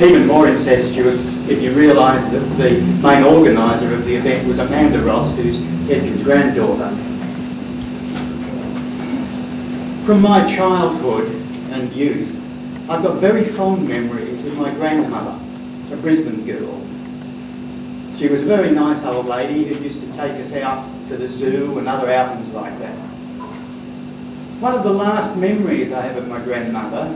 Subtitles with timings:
[0.00, 5.00] even more incestuous if you realise that the main organiser of the event was Amanda
[5.00, 6.88] Ross, who's Edgar's granddaughter.
[10.04, 11.28] From my childhood
[11.70, 12.28] and youth,
[12.90, 15.38] I've got very fond memories of my grandmother,
[15.92, 16.80] a Brisbane girl.
[18.18, 21.28] She was a very nice old lady who used to take us out to the
[21.28, 22.96] zoo and other outings like that.
[24.60, 27.12] One of the last memories I have of my grandmother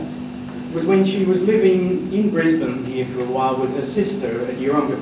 [0.73, 4.55] was when she was living in Brisbane here for a while with her sister at
[4.55, 4.97] Yeronga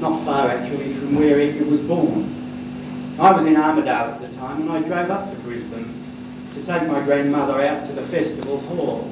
[0.00, 3.16] not far actually from where Edgar was born.
[3.18, 5.92] I was in Armidale at the time and I drove up to Brisbane
[6.54, 9.10] to take my grandmother out to the festival hall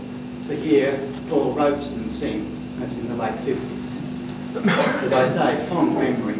[0.48, 2.56] to hear Paul Robeson sing.
[2.78, 5.02] That's in the late 50s.
[5.04, 6.38] As I say, fond memories.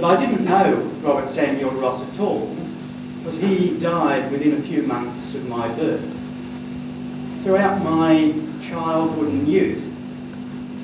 [0.00, 2.56] But I didn't know Robert Samuel Ross at all
[3.18, 6.19] because he died within a few months of my birth.
[7.42, 8.34] Throughout my
[8.68, 9.82] childhood and youth,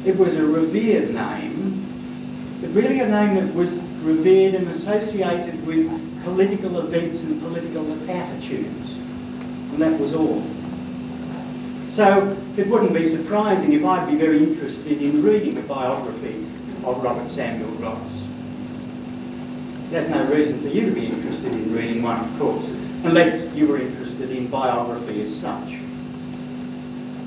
[0.06, 1.87] it was a revered name,
[2.62, 3.70] but really a name that was
[4.03, 5.86] revered and associated with
[6.25, 8.95] political events and political attitudes.
[9.72, 10.42] And that was all.
[11.91, 16.47] So it wouldn't be surprising if I'd be very interested in reading a biography
[16.84, 18.12] of Robert Samuel Ross.
[19.91, 22.64] There's no reason for you to be interested in reading one, of course,
[23.05, 25.86] unless you were interested in biography as such.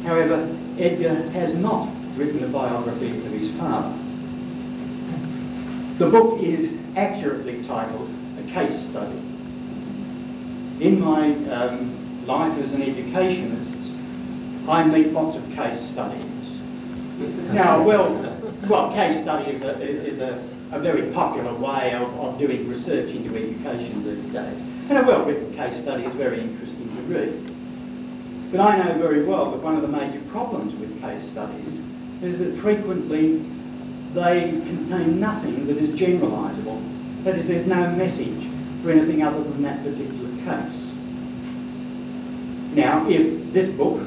[0.04, 3.98] However, Edgar has not written a biography of his father.
[5.98, 9.20] The book is accurately titled A Case Study.
[10.80, 13.94] In my um, life as an educationist,
[14.70, 16.24] I meet lots of case studies.
[17.52, 18.14] Now, well,
[18.70, 20.42] well, case study is a, is a,
[20.72, 24.62] a very popular way of, of doing research into education these days.
[24.90, 27.56] And a well-written case study is very interesting to read.
[28.52, 31.80] But I know very well that one of the major problems with case studies
[32.24, 33.46] is that frequently
[34.14, 36.82] they contain nothing that is generalisable.
[37.24, 38.50] That is, there's no message
[38.82, 40.76] for anything other than that particular case.
[42.74, 44.00] Now, if this book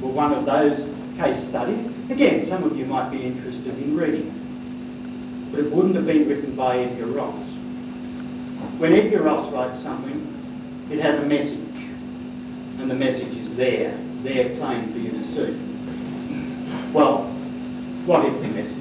[0.00, 0.78] were one of those
[1.16, 5.50] case studies, again, some of you might be interested in reading it.
[5.50, 7.46] But it wouldn't have been written by Edgar Ross.
[8.78, 11.58] When Edgar Ross writes something, it has a message.
[12.80, 15.56] And the message is there, there plain for you to see.
[16.92, 17.24] Well,
[18.06, 18.76] what is the message?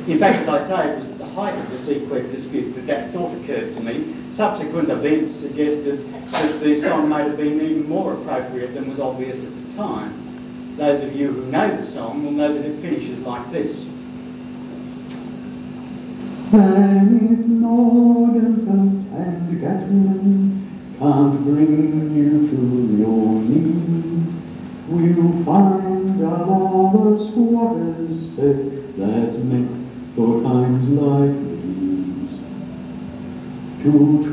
[0.08, 2.86] In fact, as I say, it was at the height of the SEQEB dispute that
[2.86, 4.14] that thought occurred to me.
[4.36, 9.42] Subsequent events suggested that the song might have been even more appropriate than was obvious
[9.42, 10.12] at the time.
[10.76, 13.78] Those of you who know the song will know that it finishes like this.
[16.52, 22.56] And if Nordenfelt and Gatling can't bring you to
[22.94, 24.34] your knees,
[24.88, 29.70] we'll find out all the squatters said that's meant
[30.14, 31.46] for times like these.
[33.82, 34.25] To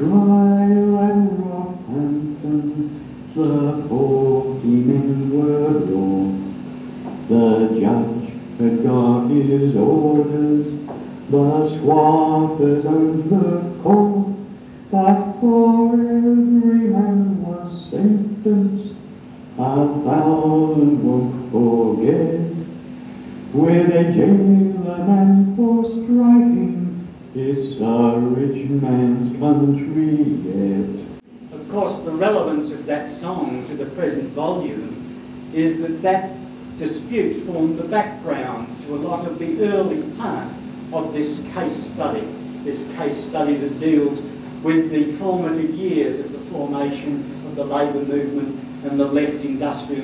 [32.86, 36.32] That song to the present volume is that that
[36.78, 40.50] dispute formed the background to a lot of the early part
[40.92, 42.28] of this case study,
[42.66, 44.20] this case study that deals
[44.64, 50.04] with the formative years of the formation of the labour movement and the left industrial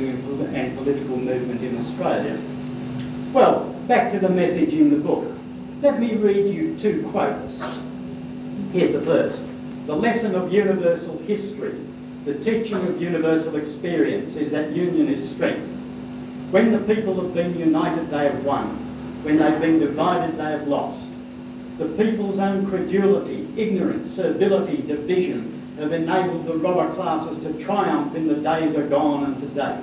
[0.56, 2.40] and political movement in Australia.
[3.34, 5.30] Well, back to the message in the book.
[5.82, 7.62] Let me read you two quotes.
[8.72, 9.40] Here's the first.
[9.86, 11.76] The lesson of universal history,
[12.30, 15.66] the teaching of universal experience is that union is strength.
[16.52, 18.68] When the people have been united, they have won.
[19.24, 21.04] When they've been divided, they have lost.
[21.80, 28.28] The people's own credulity, ignorance, servility, division have enabled the robber classes to triumph in
[28.28, 29.82] the days are gone and today.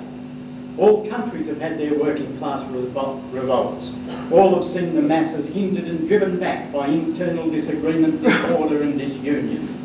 [0.77, 3.91] All countries have had their working class revolts.
[4.31, 9.76] All have seen the masses hindered and driven back by internal disagreement, disorder and disunion.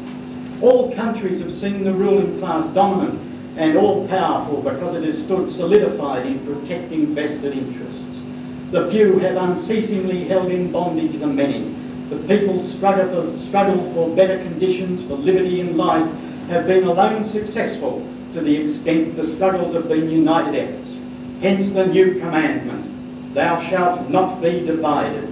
[0.62, 3.20] All countries have seen the ruling class dominant
[3.56, 8.22] and all powerful because it has stood solidified in protecting vested interests.
[8.70, 11.74] The few have unceasingly held in bondage the many.
[12.10, 16.08] The people's struggle for, struggle for better conditions, for liberty and life,
[16.46, 20.96] have been alone successful to the extent the struggles have been united efforts.
[21.40, 25.28] Hence the new commandment, thou shalt not be divided.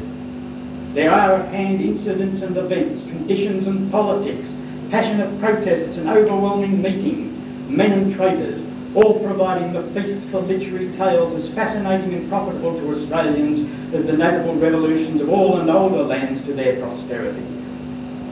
[0.93, 4.55] There are at hand incidents and events, conditions and politics,
[4.91, 7.39] passionate protests and overwhelming meetings,
[7.69, 8.61] men and traitors,
[8.97, 14.13] all providing the feasts for literary tales as fascinating and profitable to Australians as the
[14.13, 17.43] notable revolutions of all and older lands to their posterity.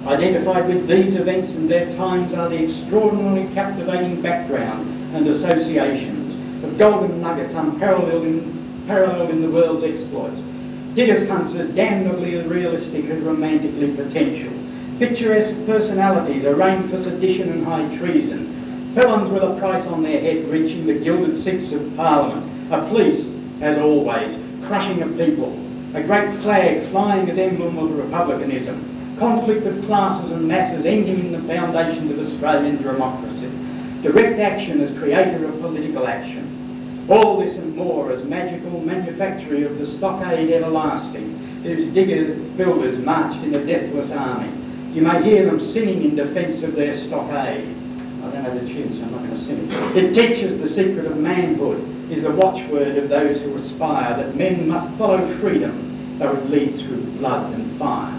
[0.06, 6.34] Identified with these events and their times are the extraordinarily captivating background and associations
[6.64, 10.40] of golden nuggets unparalleled in, paralleled in the world's exploits.
[10.94, 14.57] Diggers' hunts as damnably realistic as romantically potential.
[14.98, 18.92] Picturesque personalities arraigned for sedition and high treason.
[18.96, 23.28] Felons with a price on their head reaching the gilded seats of Parliament, a police,
[23.60, 24.36] as always,
[24.66, 25.56] crushing a people,
[25.94, 31.30] a great flag flying as emblem of republicanism, conflict of classes and masses ending in
[31.30, 33.48] the foundations of Australian democracy,
[34.02, 37.06] direct action as creator of political action.
[37.08, 43.44] All this and more as magical manufactory of the stockade everlasting, whose diggers, builders marched
[43.44, 44.57] in a deathless army.
[44.98, 47.68] You may hear them singing in defence of their stockade.
[47.68, 49.96] I don't know the tune, so I'm not going to sing it.
[49.96, 51.78] It teaches the secret of manhood,
[52.10, 56.80] is the watchword of those who aspire that men must follow freedom, though it lead
[56.80, 58.12] through blood and fire.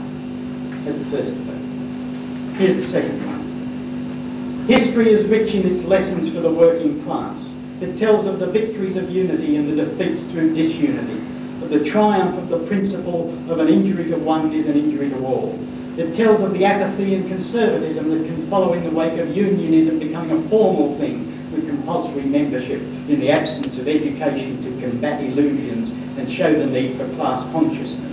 [0.85, 2.55] That's the first of it.
[2.55, 4.65] Here's the second one.
[4.67, 7.37] History is rich in its lessons for the working class.
[7.81, 11.17] It tells of the victories of unity and the defeats through disunity,
[11.61, 15.25] of the triumph of the principle of an injury to one is an injury to
[15.25, 15.59] all,
[15.99, 19.99] it tells of the apathy and conservatism that can follow in the wake of unionism
[19.99, 22.79] becoming a formal thing with compulsory membership
[23.09, 28.05] in the absence of education to combat illusions and show the need for class consciousness.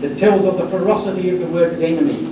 [0.00, 2.28] It tells of the ferocity of the workers' enemies,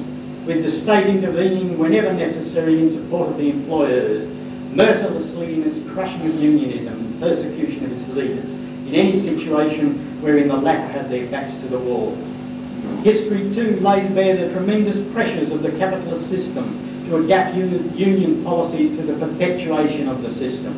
[0.47, 4.29] with the state intervening whenever necessary in support of the employers,
[4.73, 8.49] mercilessly in its crushing of unionism and persecution of its leaders,
[8.87, 12.17] in any situation wherein the latter had their backs to the wall.
[13.03, 16.79] History too lays bare the tremendous pressures of the capitalist system
[17.09, 20.75] to adapt union policies to the perpetuation of the system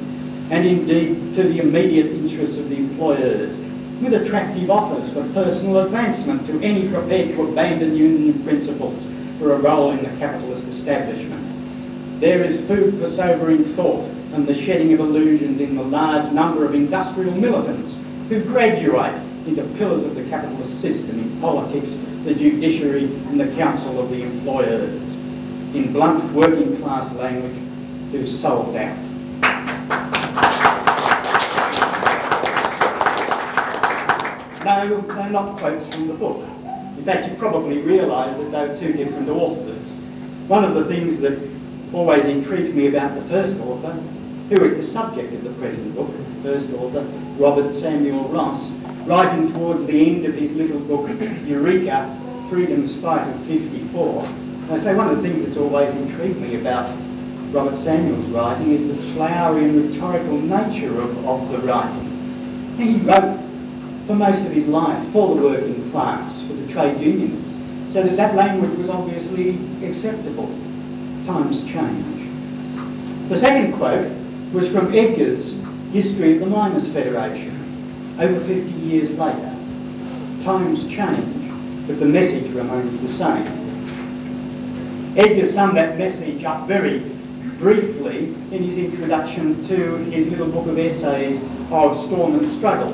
[0.51, 3.57] and indeed to the immediate interests of the employers
[4.03, 9.03] with attractive offers for personal advancement to any prepared to abandon union principles
[9.39, 11.45] for a role in the capitalist establishment.
[12.21, 16.65] There is food for sobering thought and the shedding of illusions in the large number
[16.65, 17.97] of industrial militants
[18.29, 19.15] who graduate
[19.49, 24.23] into pillars of the capitalist system in politics, the judiciary and the council of the
[24.23, 25.03] employers.
[25.75, 27.57] In blunt working class language,
[28.11, 28.97] who sold out.
[34.65, 36.43] No, they're not quotes from the book.
[36.99, 39.87] In fact, you probably realise that they're two different authors.
[40.47, 41.39] One of the things that
[41.95, 43.93] always intrigues me about the first author,
[44.51, 47.07] who is the subject of the present book, the first author,
[47.39, 48.71] Robert Samuel Ross,
[49.09, 51.09] writing towards the end of his little book,
[51.47, 54.29] Eureka, Freedom's Fight of 54.
[54.71, 56.95] I say one of the things that's always intrigued me about
[57.51, 62.77] Robert Samuel's writing is the flowery and rhetorical nature of, of the writing.
[62.77, 63.41] He wrote
[64.07, 68.15] for most of his life for the working class, for the trade unionists, so that
[68.17, 70.49] that language was obviously acceptable.
[71.25, 73.31] Times change.
[73.31, 74.13] The second quote
[74.53, 75.55] was from Edgar's
[75.93, 77.58] History of the Miners' Federation
[78.19, 79.55] over 50 years later.
[80.43, 83.47] Times change, but the message remains the same.
[85.17, 86.99] Edgar summed that message up very
[87.59, 92.93] briefly in his introduction to his little book of essays of Storm and Struggle,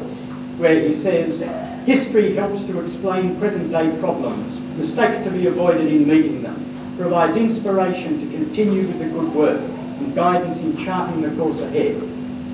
[0.58, 1.40] where he says,
[1.86, 7.36] History helps to explain present day problems, mistakes to be avoided in meeting them, provides
[7.36, 11.96] inspiration to continue with the good work, and guidance in charting the course ahead.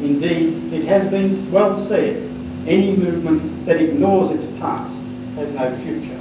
[0.02, 2.29] Indeed, it has been well said,
[2.66, 4.94] any movement that ignores its past
[5.36, 6.18] has no future.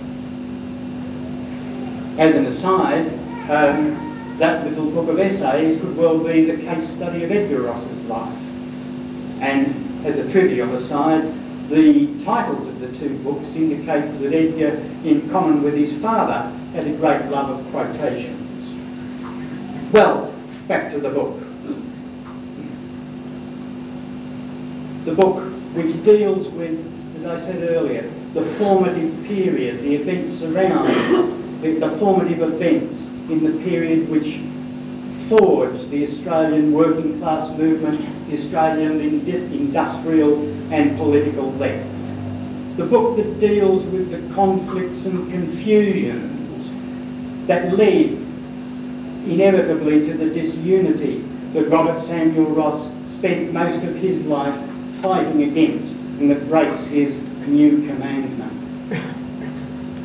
[2.20, 3.08] As an aside,
[3.50, 8.06] um, that little book of essays could well be the case study of Edgar Ross's
[8.06, 8.34] life.
[9.42, 11.24] And as a trivial aside,
[11.70, 14.78] the titles of the two books indicate that Edgar,
[15.08, 18.40] in common with his father, had a great love of quotations.
[19.92, 20.34] Well,
[20.68, 21.40] back to the book.
[25.06, 26.78] The book which deals with,
[27.18, 33.44] as I said earlier, the formative period, the events around, the, the formative events in
[33.44, 34.40] the period which
[35.30, 40.42] forged the Australian working class movement, the Australian industrial
[40.74, 41.86] and political left.
[42.78, 48.18] The book that deals with the conflicts and confusions that led
[49.28, 51.20] inevitably to the disunity
[51.54, 54.69] that Robert Samuel Ross spent most of his life
[55.02, 57.16] fighting against and that breaks his
[57.48, 58.54] new commandment.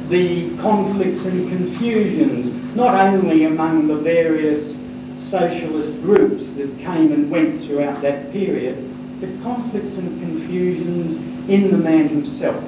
[0.09, 4.75] The conflicts and confusions, not only among the various
[5.19, 8.77] socialist groups that came and went throughout that period,
[9.21, 11.17] but conflicts and confusions
[11.49, 12.63] in the man himself,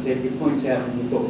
[0.00, 1.28] as Edgar points out in the book.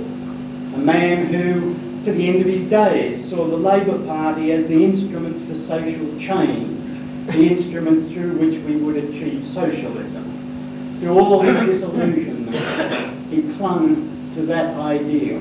[0.75, 1.75] A man who,
[2.05, 6.19] to the end of his days, saw the Labor Party as the instrument for social
[6.19, 6.80] change,
[7.33, 10.99] the instrument through which we would achieve socialism.
[11.01, 12.57] Through all his disillusionment,
[13.31, 15.39] he clung to that ideal.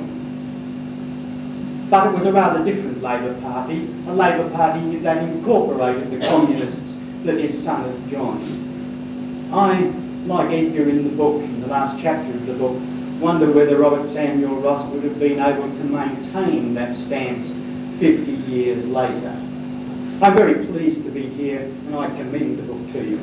[1.90, 6.96] But it was a rather different Labor Party, a Labor Party that incorporated the communists
[7.26, 9.54] that his son has joined.
[9.54, 9.92] I,
[10.28, 12.80] like Edgar in the book, in the last chapter of the book,
[13.20, 17.48] wonder whether Robert Samuel Ross would have been able to maintain that stance
[18.00, 19.36] 50 years later.
[20.22, 23.20] I'm very pleased to be here and I commend the book to you.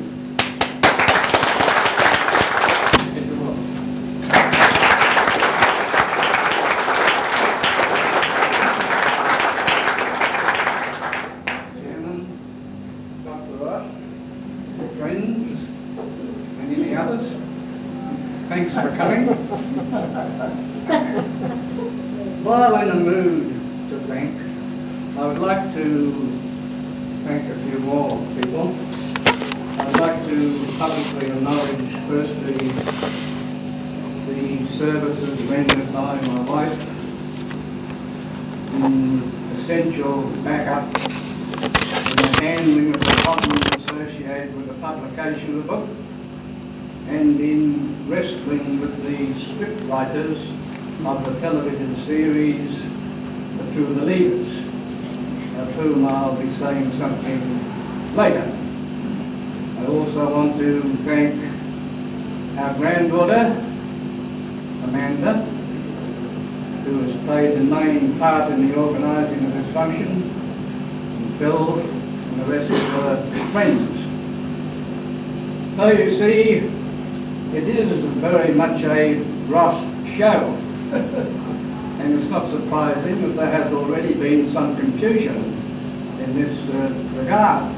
[18.49, 19.27] Thanks for coming.
[22.43, 24.35] While I'm in a mood to thank,
[25.15, 26.46] I would like to
[27.27, 28.73] thank a few more people.
[29.79, 32.69] I'd like to publicly acknowledge firstly
[34.27, 36.79] the services rendered by my wife
[38.75, 39.23] in
[39.57, 45.89] essential backup in the handling of the problems associated with the publication of the book
[47.09, 50.37] and in wrestling with the script writers
[51.05, 52.79] of the television series
[53.57, 54.66] The True Believers,
[55.59, 58.57] of whom I'll be saying something later.
[59.79, 61.35] I also want to thank
[62.57, 63.63] our granddaughter,
[64.83, 65.33] Amanda,
[66.83, 72.41] who has played the main part in the organising of this function, and Phil and
[72.41, 73.97] the rest of her friends.
[75.75, 76.77] So you see,
[77.55, 79.15] it is very much a
[79.47, 79.79] Ross
[80.15, 80.53] show.
[81.99, 85.35] and it's not surprising that there has already been some confusion
[86.21, 87.73] in this uh, regard.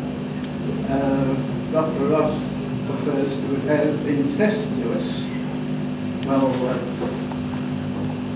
[0.90, 1.36] Uh,
[1.72, 2.06] Dr.
[2.08, 2.38] Ross
[2.90, 5.26] refers to it as incestuous.
[6.26, 7.30] Well, uh,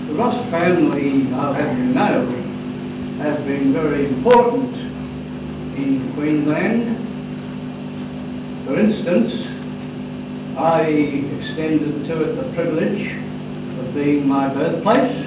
[0.06, 2.26] the Ross family, I'll have you know,
[3.18, 4.74] has been very important
[5.76, 6.96] in Queensland.
[8.66, 9.46] For instance,
[10.56, 15.23] I extended to it the privilege of being my birthplace.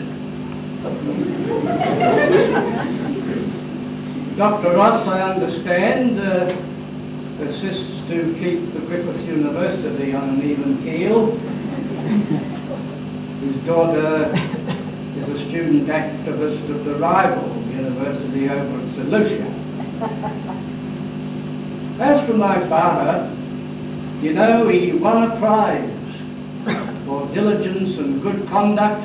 [4.38, 4.76] Dr.
[4.76, 6.56] Ross, I understand, uh,
[7.42, 11.36] assists to keep the Griffith University on an even keel.
[13.42, 14.32] His daughter
[15.18, 19.54] is a student activist of the rival university over at St Lucia.
[22.00, 23.36] As for my father,
[24.22, 25.94] you know, he won a prize
[27.06, 29.04] for diligence and good conduct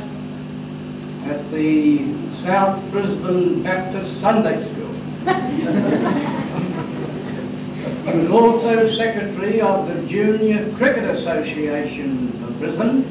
[1.32, 2.04] at the
[2.42, 4.92] South Brisbane Baptist Sunday School.
[8.12, 13.02] he was also secretary of the Junior Cricket Association of Brisbane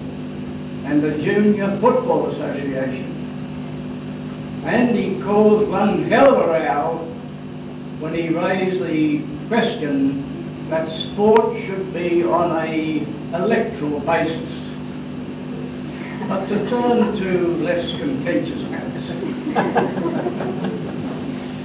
[0.85, 3.05] and the Junior Football Association.
[4.65, 6.97] And he caused one hell of a row
[8.01, 10.23] when he raised the question
[10.69, 12.99] that sport should be on a
[13.33, 14.60] electoral basis.
[16.31, 19.03] But to turn to less contentious matters.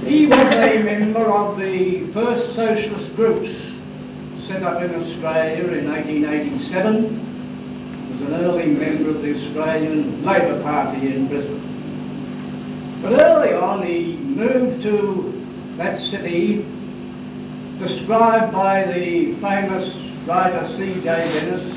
[0.05, 3.49] he was a member of the first socialist groups
[4.45, 7.17] set up in Australia in 1887.
[8.07, 12.99] He was an early member of the Australian Labor Party in Brisbane.
[13.01, 15.47] But early on he moved to
[15.77, 16.65] that city
[17.79, 19.95] described by the famous
[20.25, 21.03] writer C.J.
[21.05, 21.76] Dennis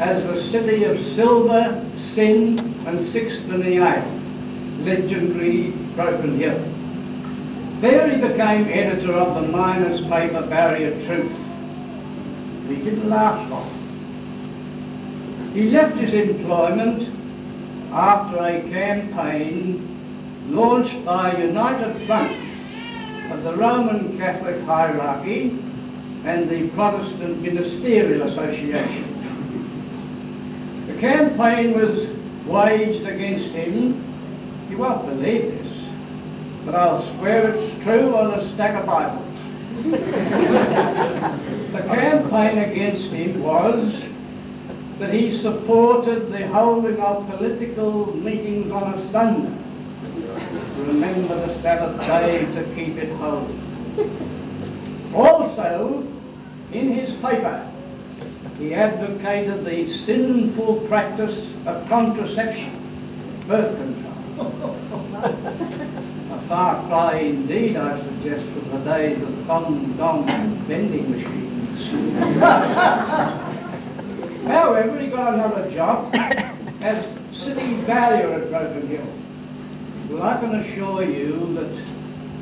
[0.00, 4.20] as the city of silver, sin and sixpenny ale,
[4.78, 6.58] legendary Broken Hill.
[7.82, 11.36] There he became editor of the miners' paper Barrier Truth.
[12.66, 13.68] He didn't last long.
[15.52, 17.06] He left his employment
[17.92, 19.86] after a campaign
[20.48, 22.34] launched by United Front
[23.32, 25.58] of the Roman Catholic hierarchy
[26.24, 29.09] and the Protestant Ministerial Association.
[31.00, 32.06] Campaign was
[32.46, 34.04] waged against him.
[34.70, 35.84] You won't believe this,
[36.64, 39.26] but I'll swear it's true on a stack of Bibles.
[41.72, 44.04] the campaign against him was
[44.98, 49.60] that he supported the holding of political meetings on a Sunday
[50.86, 53.54] remember the Sabbath day to keep it holy.
[55.14, 56.06] Also,
[56.72, 57.69] in his paper,
[58.60, 62.70] he advocated the sinful practice of contraception,
[63.48, 64.76] birth control.
[66.30, 70.26] A far cry indeed, I suggest, from the days of thong dong
[70.66, 71.90] vending machines.
[74.46, 76.14] However, he got another job
[76.82, 79.06] as city valuer at Broken Hill.
[80.10, 81.82] Well, I can assure you that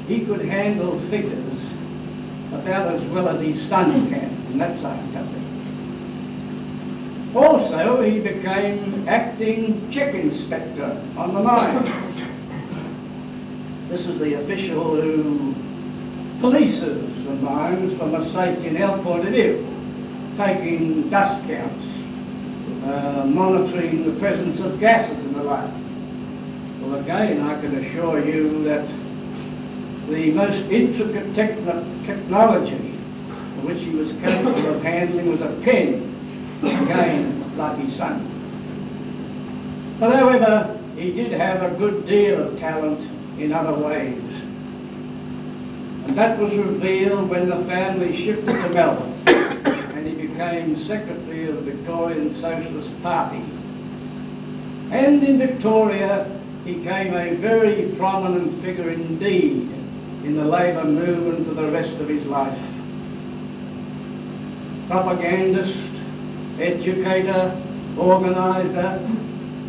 [0.08, 1.62] he could handle figures
[2.52, 5.47] about as well as his son can, and that's saying something.
[7.34, 11.84] Also, he became acting check inspector on the mine.
[13.88, 15.54] This is the official who
[16.40, 19.66] polices the mines from a safety and health point of view,
[20.36, 21.86] taking dust counts,
[22.84, 25.70] uh, monitoring the presence of gases in the lab.
[26.80, 28.88] Well, again, I can assure you that
[30.08, 32.94] the most intricate techno technology
[33.62, 36.17] which he was capable of handling was a pen,
[36.62, 38.24] again, like his son.
[40.00, 43.00] But however, he did have a good deal of talent
[43.38, 44.22] in other ways.
[46.06, 49.14] And that was revealed when the family shifted to Melbourne
[49.98, 53.42] and he became secretary of the Victorian Socialist Party.
[54.92, 59.70] And in Victoria, he became a very prominent figure indeed
[60.24, 62.58] in the labour movement for the rest of his life.
[64.88, 65.76] Propagandist,
[66.60, 67.60] educator,
[67.98, 69.00] organiser,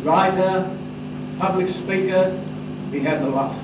[0.02, 0.76] writer,
[1.38, 2.38] public speaker,
[2.90, 3.56] he had the lot.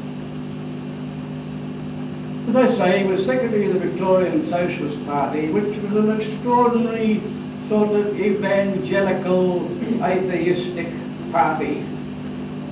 [2.49, 7.21] As I say, he was secretary of the Victorian Socialist Party, which was an extraordinary
[7.69, 9.67] sort of evangelical,
[10.03, 10.89] atheistic
[11.33, 11.85] party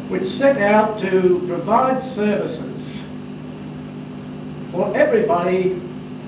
[0.08, 2.70] which set out to provide services
[4.70, 5.80] for everybody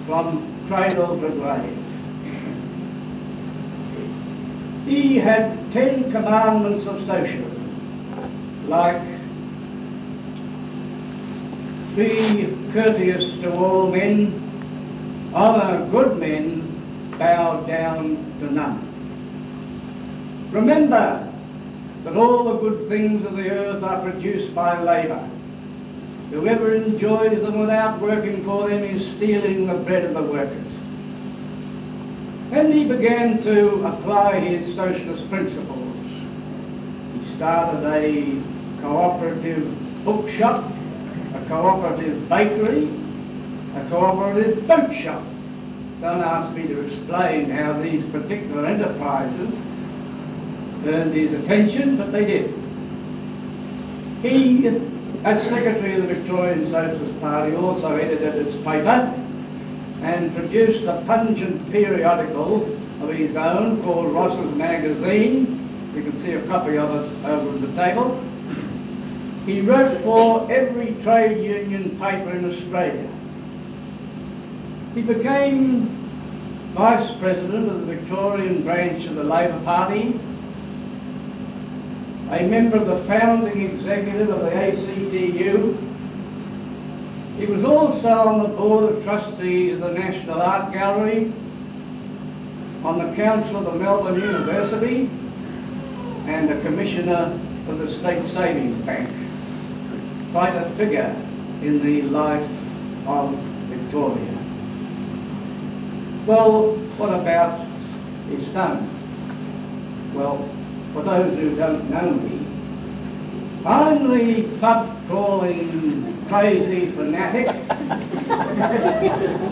[0.07, 1.86] from cradle to grave.
[4.87, 9.03] He had ten commandments of socialism, like
[11.97, 14.41] be courteous to all men,
[15.35, 16.63] honour good men,
[17.19, 18.81] bow down to none.
[20.53, 21.33] Remember
[22.05, 25.29] that all the good things of the earth are produced by labour.
[26.31, 30.76] Whoever enjoys them without working for them is stealing the bread of the workers.
[32.53, 35.97] And he began to apply his socialist principles.
[37.15, 38.41] He started a
[38.81, 40.73] cooperative bookshop,
[41.35, 42.89] a cooperative bakery,
[43.75, 45.23] a cooperative boat shop.
[46.01, 49.53] Don't ask me to explain how these particular enterprises
[50.87, 52.55] earned his attention, but they did.
[54.23, 54.69] He,
[55.25, 59.26] as Secretary of the Victorian Socialist Party, also edited its paper
[60.03, 62.65] and produced a pungent periodical
[63.03, 65.93] of his own called Ross's Magazine.
[65.95, 68.23] You can see a copy of it over at the table.
[69.47, 73.09] He wrote for every trade union paper in Australia.
[74.95, 75.87] He became
[76.75, 80.19] Vice President of the Victorian branch of the Labor Party
[82.31, 85.77] a member of the founding executive of the ACTU,
[87.39, 91.31] He was also on the board of trustees of the National Art Gallery,
[92.83, 95.11] on the council of the Melbourne University,
[96.27, 99.11] and a commissioner for the State Savings Bank.
[100.33, 101.15] Quite a figure
[101.61, 102.51] in the life
[103.07, 103.35] of
[103.69, 104.39] Victoria.
[106.27, 107.67] Well, what about
[108.31, 108.89] his son?
[110.15, 110.49] Well,
[110.95, 112.47] for those who don't know me,
[113.67, 117.47] I'm the pub crawling crazy fanatic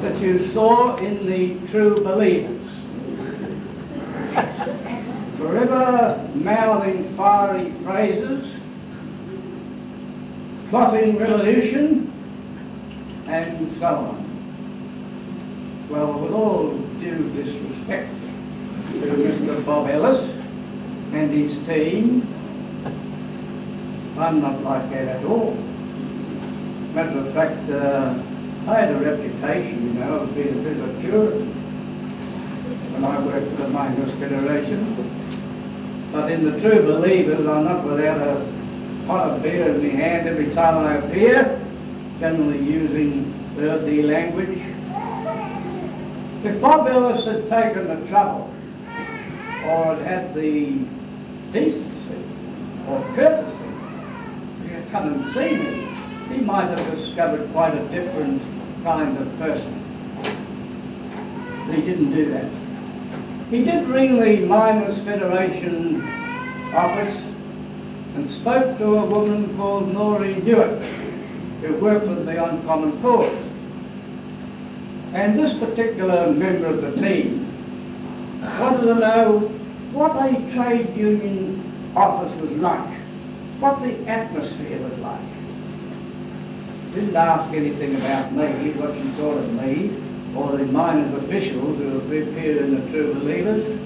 [0.02, 2.62] that you saw in the True Believers.
[5.38, 8.50] Forever mouthing fiery phrases,
[10.70, 12.10] plotting revolution,
[13.28, 14.24] and so on.
[15.90, 18.10] Well, with all due disrespect
[18.92, 19.64] to Mr.
[19.64, 20.28] Bob Ellis
[21.12, 22.22] and his team,
[24.18, 25.56] I'm not like that at all.
[26.94, 28.14] Matter of fact, uh,
[28.70, 31.48] I had a reputation, you know, of being a bit of a Puritan
[32.92, 34.94] when I worked for the Miners Federation.
[36.12, 38.46] But in the True Believers, I'm not without a
[39.08, 41.60] pot of beer in my hand every time I appear,
[42.20, 44.60] generally using earthy language.
[46.44, 48.54] If Bob Ellis had taken the trouble,
[49.66, 50.78] or had had the
[51.52, 52.24] decency
[52.86, 53.52] or courtesy
[54.68, 55.93] to come and see me,
[56.30, 58.42] he might have discovered quite a different
[58.82, 59.80] kind of person.
[61.66, 62.50] But he didn't do that.
[63.50, 66.02] He did ring the Miners Federation
[66.74, 67.16] office
[68.16, 70.82] and spoke to a woman called Noreen Hewitt,
[71.60, 73.32] who worked with the Uncommon Cause.
[75.12, 77.46] And this particular member of the team
[78.58, 79.38] wanted to know
[79.92, 82.98] what a trade union office was like,
[83.60, 85.33] what the atmosphere was like.
[86.94, 90.00] Didn't ask anything about me, what she thought of me,
[90.36, 93.80] or the miners officials who appeared in the True Believers.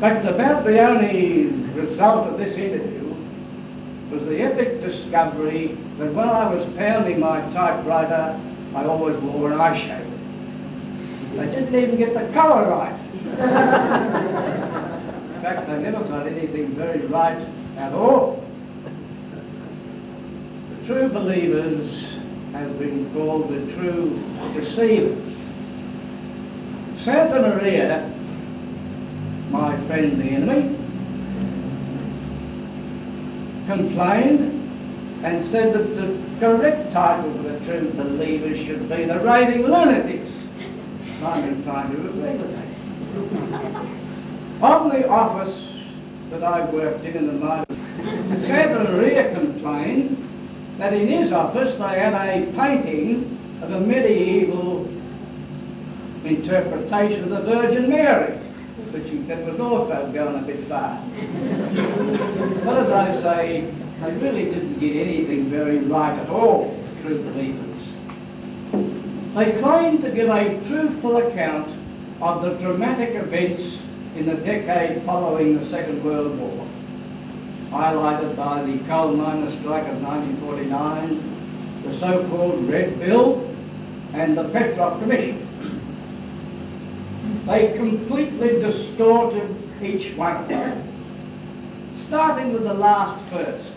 [0.00, 1.46] But about the only
[1.80, 3.14] result of this interview
[4.10, 8.36] was the epic discovery that when I was pounding my typewriter,
[8.74, 11.38] I always wore an eye shade.
[11.38, 12.98] I didn't even get the colour right.
[15.36, 18.45] In fact, they never got anything very right at all.
[20.86, 22.04] True believers
[22.52, 24.22] have been called the true
[24.54, 25.18] deceivers.
[27.02, 28.08] Santamaria,
[29.50, 30.76] my friend the enemy,
[33.66, 34.52] complained
[35.24, 40.30] and said that the correct title for the true believers should be the raving lunatics.
[41.20, 42.68] Been trying to agree with that.
[44.62, 45.82] On the office
[46.30, 47.66] that I worked in in the mine,
[48.46, 50.22] Santamaria complained
[50.78, 54.88] that in his office they had a painting of a medieval
[56.24, 58.36] interpretation of the Virgin Mary,
[58.90, 61.00] which he said was also going a bit far.
[62.64, 67.62] but as I say, they really didn't get anything very right at all, true believers.
[69.34, 71.74] They claimed to give a truthful account
[72.20, 73.78] of the dramatic events
[74.16, 76.66] in the decade following the Second World War,
[77.76, 83.54] highlighted by the coal miners' strike of 1949, the so-called Red Bill,
[84.14, 85.46] and the Petrov Commission.
[87.46, 90.82] They completely distorted each one of them,
[92.06, 93.68] starting with the last first.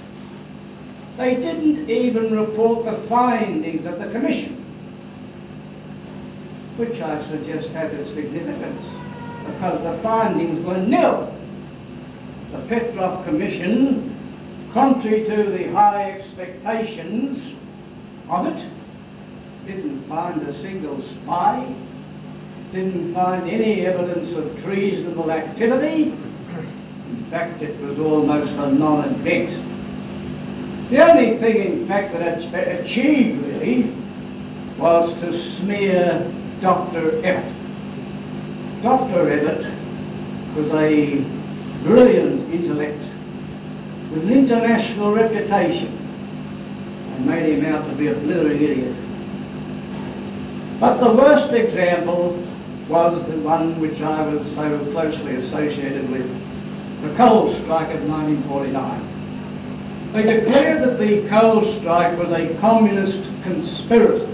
[1.17, 4.55] They didn't even report the findings of the Commission,
[6.77, 8.81] which I suggest has its significance
[9.45, 11.35] because the findings were nil.
[12.51, 14.15] The Petrov Commission,
[14.73, 17.53] contrary to the high expectations
[18.27, 18.67] of it,
[19.67, 21.71] didn't find a single spy,
[22.71, 26.11] didn't find any evidence of treasonable activity.
[27.09, 29.65] In fact, it was almost a non-event.
[30.89, 33.93] The only thing, in fact, that it achieved really
[34.79, 36.31] was to smear
[36.61, 37.11] Dr.
[37.21, 37.53] Evatt.
[38.81, 39.25] Dr.
[39.29, 41.38] Evatt was a
[41.83, 42.99] brilliant intellect
[44.11, 45.97] with an international reputation
[47.15, 48.95] and made him out to be a blithering idiot.
[50.79, 52.43] But the worst example
[52.87, 56.27] was the one which I was so closely associated with,
[57.01, 59.01] the coal strike of 1949.
[60.11, 64.27] They declared that the coal strike was a communist conspiracy.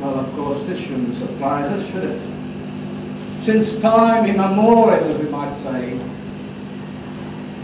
[0.00, 2.37] Well, of course, this shouldn't surprise us, should it?
[3.48, 5.98] Since time immemorial, as we might say,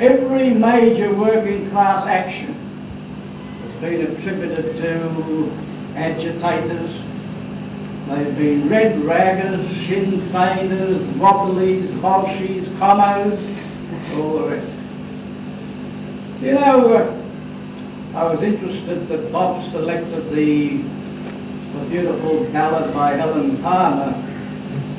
[0.01, 5.53] every major working class action has been attributed to
[5.95, 6.91] agitators.
[8.09, 13.39] They've been Red Raggers, Sinn Feiners, Wobblies, Bolshies, Commos,
[14.17, 14.73] all the rest.
[16.41, 23.59] You know, uh, I was interested that Bob selected the, the beautiful ballad by Helen
[23.59, 24.31] Palmer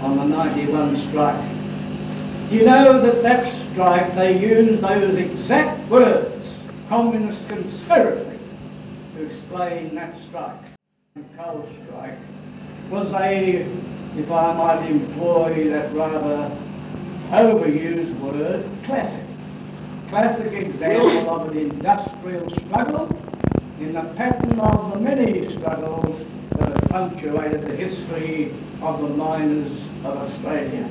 [0.06, 1.44] on the 91 strike.
[2.52, 6.48] You know that that strike, they used those exact words,
[6.88, 8.38] communist conspiracy,
[9.15, 10.62] to explain that strike.
[11.36, 12.20] Coal strike
[12.91, 13.65] was a,
[14.15, 16.56] if I might employ that rather
[17.32, 19.24] overused word, classic.
[20.10, 23.08] Classic example of an industrial struggle
[23.80, 26.22] in the pattern of the many struggles
[26.95, 30.89] punctuated the history of the miners of Australia.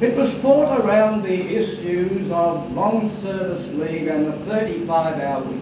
[0.00, 5.60] It was fought around the issues of long service leave and the 35 hour week.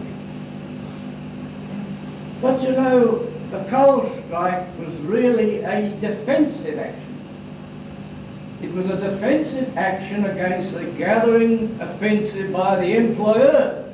[2.39, 7.17] But you know, the coal strike was really a defensive action.
[8.61, 13.91] It was a defensive action against the gathering offensive by the employers.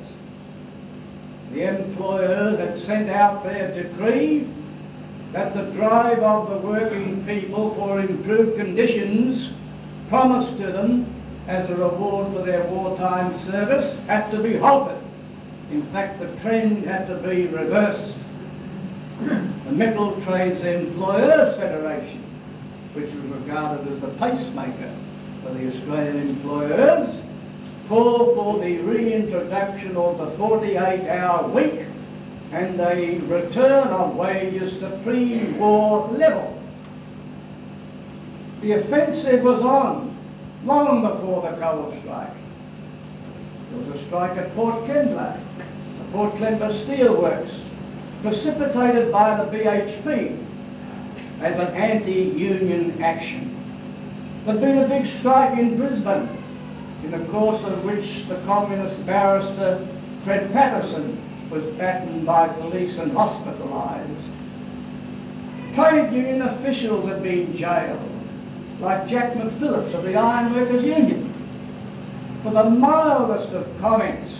[1.52, 4.46] The employers had sent out their decree
[5.34, 9.50] that the drive of the working people for improved conditions
[10.08, 11.04] promised to them
[11.48, 14.96] as a reward for their wartime service had to be halted.
[15.72, 18.14] In fact, the trend had to be reversed.
[19.18, 22.22] The Metal Trades Employers Federation,
[22.92, 24.94] which was regarded as the pacemaker
[25.42, 27.20] for the Australian employers,
[27.88, 31.86] called for the reintroduction of the 48-hour week
[32.52, 36.60] and a return of wages to pre-war level.
[38.60, 40.16] The offensive was on
[40.64, 42.30] long before the coal strike.
[43.70, 45.38] There was a strike at Port Kembla,
[45.98, 47.52] the Port Kembla Steelworks,
[48.22, 50.38] precipitated by the BHP
[51.40, 53.54] as an anti-union action.
[54.44, 56.28] There'd been a big strike in Brisbane,
[57.02, 59.86] in the course of which the communist barrister
[60.24, 64.30] Fred Paterson was battened by police and hospitalised.
[65.74, 68.00] Trade union officials had been jailed
[68.80, 71.32] like Jack McPhillips of the Ironworkers Union,
[72.42, 74.34] for the mildest of comments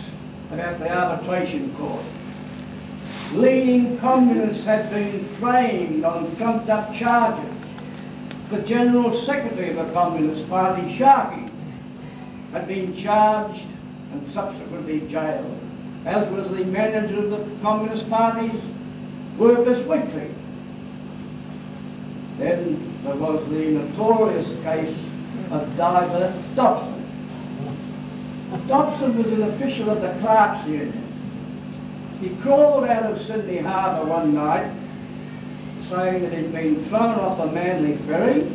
[0.52, 2.04] about the arbitration court.
[3.32, 7.52] Leading communists had been framed on trumped up charges.
[8.50, 11.50] The General Secretary of the Communist Party, Sharkey,
[12.52, 13.64] had been charged
[14.12, 15.58] and subsequently jailed,
[16.06, 18.60] as was the manager of the Communist Party's
[19.38, 20.30] Workers' Weekly.
[22.38, 24.96] Then there was the notorious case
[25.50, 26.94] of Diver Dobson.
[28.66, 31.02] Dobson was an official of the Clerks Union.
[32.20, 34.72] He crawled out of Sydney Harbour one night
[35.90, 38.50] saying that he'd been thrown off a Manly ferry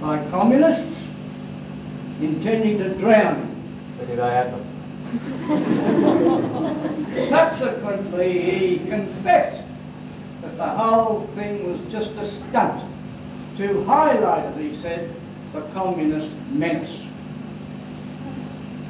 [0.00, 0.96] by communists
[2.20, 4.06] intending to drown him.
[4.06, 4.65] Did I happen?
[7.28, 9.62] Subsequently, he confessed
[10.42, 12.82] that the whole thing was just a stunt
[13.56, 15.10] to highlight, as he said,
[15.52, 17.00] the communist menace.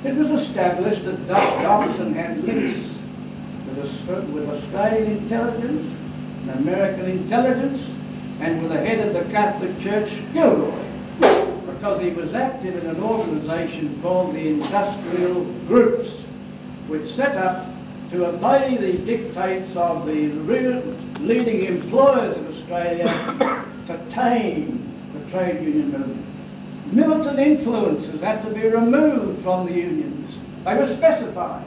[0.05, 2.89] It was established that Doug Dobson had links
[3.69, 5.95] with, with Australian intelligence
[6.43, 7.83] and American intelligence
[8.41, 10.73] and with the head of the Catholic Church, Gilroy,
[11.67, 16.11] because he was active in an organisation called the Industrial Groups,
[16.89, 17.67] which set up
[18.11, 20.29] to obey the dictates of the
[21.21, 23.07] leading employers in Australia
[23.87, 26.27] to tame the trade union movement.
[26.93, 30.37] Militant influences had to be removed from the unions.
[30.65, 31.65] They were specified.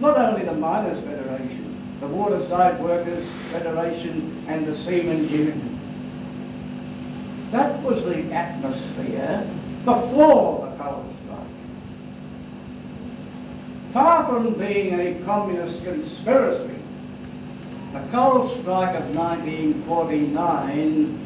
[0.00, 5.77] Not only the Miners' Federation, the Waterside Workers' Federation and the Seamen's Union.
[7.50, 9.48] That was the atmosphere
[9.84, 11.38] before the coal strike.
[13.94, 16.74] Far from being a communist conspiracy,
[17.94, 21.24] the coal strike of 1949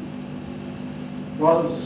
[1.37, 1.85] was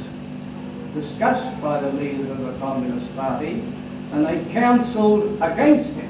[0.93, 3.63] discussed by the leaders of the Communist Party
[4.12, 6.10] and they counselled against it.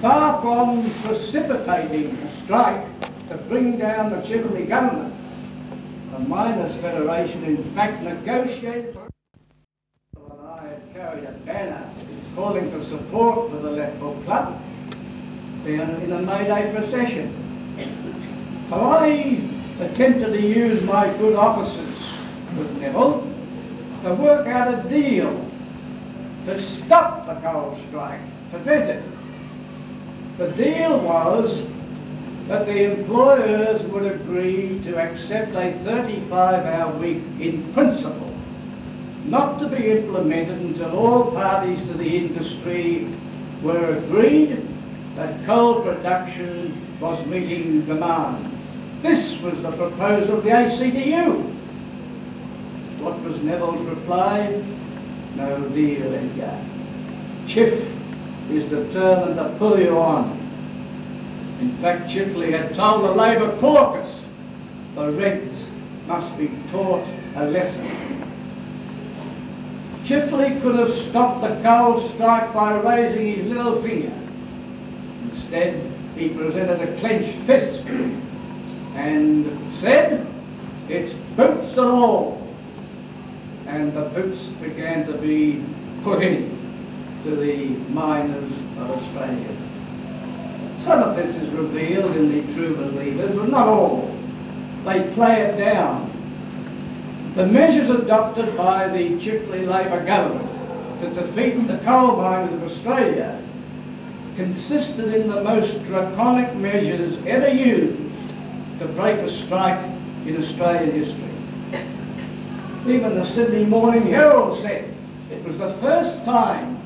[0.00, 2.86] Far from precipitating a strike
[3.28, 5.14] to bring down the Chifley government,
[6.18, 9.08] the Miners' Federation in fact negotiated for
[10.16, 11.90] and I had carried a banner
[12.34, 14.60] calling for support for the Left Book Club
[15.64, 17.32] in a May Day procession.
[18.68, 19.40] So I
[19.80, 21.96] attempted to use my good offices
[22.56, 23.20] with Neville
[24.02, 25.44] to work out a deal
[26.46, 29.04] to stop the coal strike, prevent it.
[30.38, 31.62] The deal was
[32.48, 38.34] that the employers would agree to accept a 35-hour week in principle,
[39.26, 43.06] not to be implemented until all parties to the industry
[43.62, 44.66] were agreed
[45.14, 48.50] that coal production was meeting demand.
[49.02, 51.32] This was the proposal of the ACTU.
[53.02, 54.64] What was Neville's reply?
[55.36, 56.64] No deal, Edgar.
[57.46, 57.86] Chiff
[58.50, 60.37] is determined to pull you on.
[61.60, 64.14] In fact, Chifley had told the Labour caucus
[64.94, 65.54] the Reds
[66.06, 67.84] must be taught a lesson.
[70.04, 74.12] Chifley could have stopped the coal strike by raising his little finger.
[75.24, 77.84] Instead, he presented a clenched fist
[78.94, 80.26] and said,
[80.88, 82.42] it's boots and all.
[83.66, 85.64] And the boots began to be
[86.02, 86.56] put in
[87.24, 89.67] to the miners of Australia.
[90.84, 94.14] Some of this is revealed in the True Believers, but not all.
[94.84, 96.10] They play it down.
[97.34, 100.48] The measures adopted by the Chifley Labor government
[101.00, 103.40] to defeat the coal miners of Australia
[104.36, 107.98] consisted in the most draconic measures ever used
[108.78, 109.84] to break a strike
[110.26, 111.84] in Australian history.
[112.86, 114.88] Even the Sydney Morning Herald said
[115.30, 116.78] it was the first time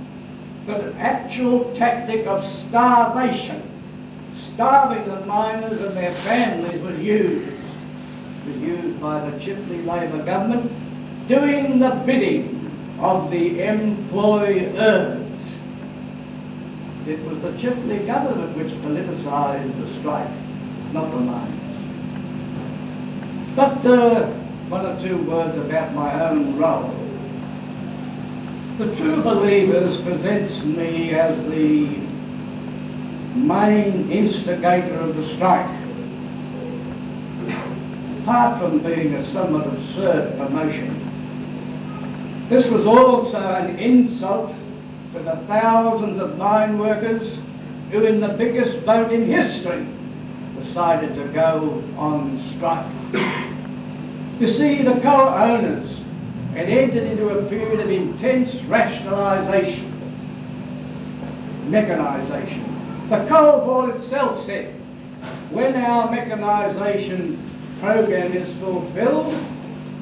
[0.66, 3.62] that an actual tactic of starvation,
[4.54, 7.48] starving the miners and their families was used.
[7.48, 10.70] It was used by the Chifley Labor government
[11.28, 15.20] doing the bidding of the employers.
[17.06, 20.30] It was the Chifley government which politicised the strike,
[20.92, 21.58] not the miners.
[23.56, 24.26] But uh,
[24.68, 26.94] one or two words about my own role.
[28.78, 32.11] The True Believers presents me as the
[33.34, 35.70] main instigator of the strike.
[38.22, 40.98] Apart from being a somewhat absurd promotion,
[42.48, 44.54] this was also an insult
[45.12, 47.38] to the thousands of mine workers
[47.90, 49.86] who in the biggest vote in history
[50.58, 52.86] decided to go on strike.
[54.38, 56.00] You see, the coal owners
[56.54, 59.90] had entered into a period of intense rationalisation,
[61.68, 62.71] mechanisation.
[63.12, 64.72] The coal board itself said,
[65.50, 67.36] when our mechanisation
[67.78, 69.38] program is fulfilled,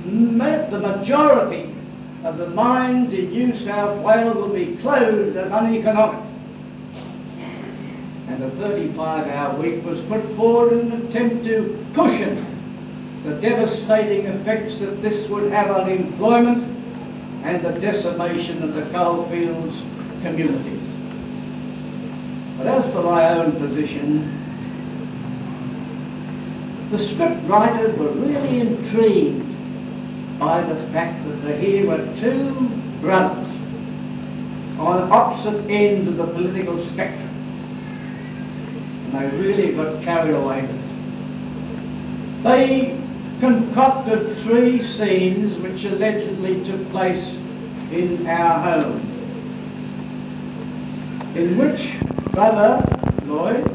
[0.05, 1.75] the majority
[2.23, 6.25] of the mines in New South Wales will be closed as uneconomic.
[8.29, 12.46] And the 35-hour week was put forward in an attempt to cushion
[13.25, 16.62] the devastating effects that this would have on employment
[17.42, 19.83] and the decimation of the coalfields
[20.23, 20.80] communities.
[22.61, 24.37] But as for my own position,
[26.90, 29.46] the script writers were really intrigued
[30.38, 32.68] by the fact that here were two
[33.01, 33.49] brothers
[34.79, 37.31] on opposite ends of the political spectrum.
[39.07, 42.42] And they really got carried away with it.
[42.42, 43.01] They
[43.40, 47.27] concocted three scenes which allegedly took place
[47.90, 49.01] in our home,
[51.35, 51.96] in which
[52.33, 52.85] brother
[53.27, 53.69] Lloyd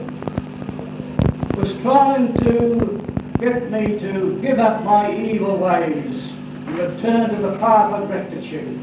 [1.58, 3.02] was trying to
[3.40, 6.32] get me to give up my evil ways
[6.68, 8.80] and return to the path of rectitude.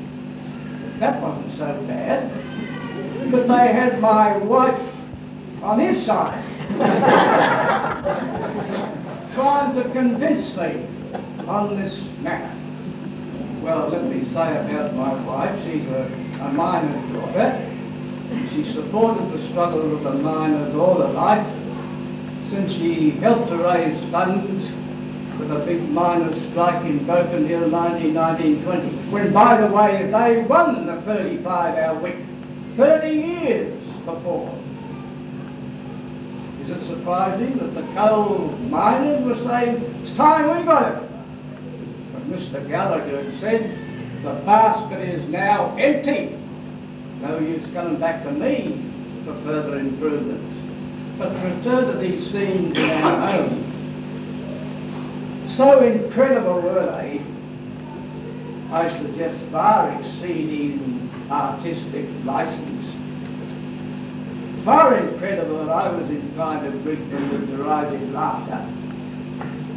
[0.99, 2.31] That wasn't so bad,
[3.31, 4.81] but they had my wife
[5.63, 6.43] on his side.
[9.35, 10.87] trying to convince me
[11.47, 12.55] on this matter.
[13.63, 16.05] Well, let me say about my wife, she's a,
[16.41, 17.72] a miner's daughter.
[18.53, 21.47] She supported the struggle of the miners all her life
[22.51, 24.69] since she helped to raise funds
[25.37, 30.87] for the big miners' strike in Broken Hill 1920, when, by the way, they won
[30.87, 32.17] the 35-hour week
[32.77, 34.55] 30 years before.
[36.63, 41.09] Is it surprising that the coal miners were saying, it's time we got it?
[42.13, 42.69] But Mr.
[42.69, 43.79] Gallagher said,
[44.23, 46.39] the basket is now empty.
[47.23, 48.83] No use coming back to me
[49.25, 50.55] for further improvements.
[51.19, 53.65] But to return to these scenes in our home,
[55.57, 57.23] so incredible were they,
[58.73, 62.93] I suggest far exceeding artistic license
[64.65, 68.65] far incredible that I was inclined to greet them with derisive laughter.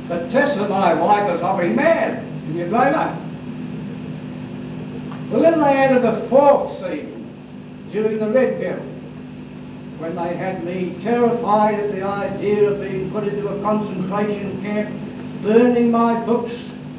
[0.07, 2.23] But Tessa, my wife, was hopping mad.
[2.45, 3.21] Can you blame her?
[5.31, 7.14] Well, then they added a fourth scene
[7.95, 8.77] during the Red Bill.
[9.99, 14.93] when they had me terrified at the idea of being put into a concentration camp,
[15.41, 16.51] burning my books,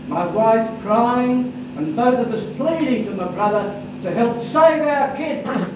[0.08, 5.14] my wife crying, and both of us pleading to my brother to help save our
[5.16, 5.46] kid.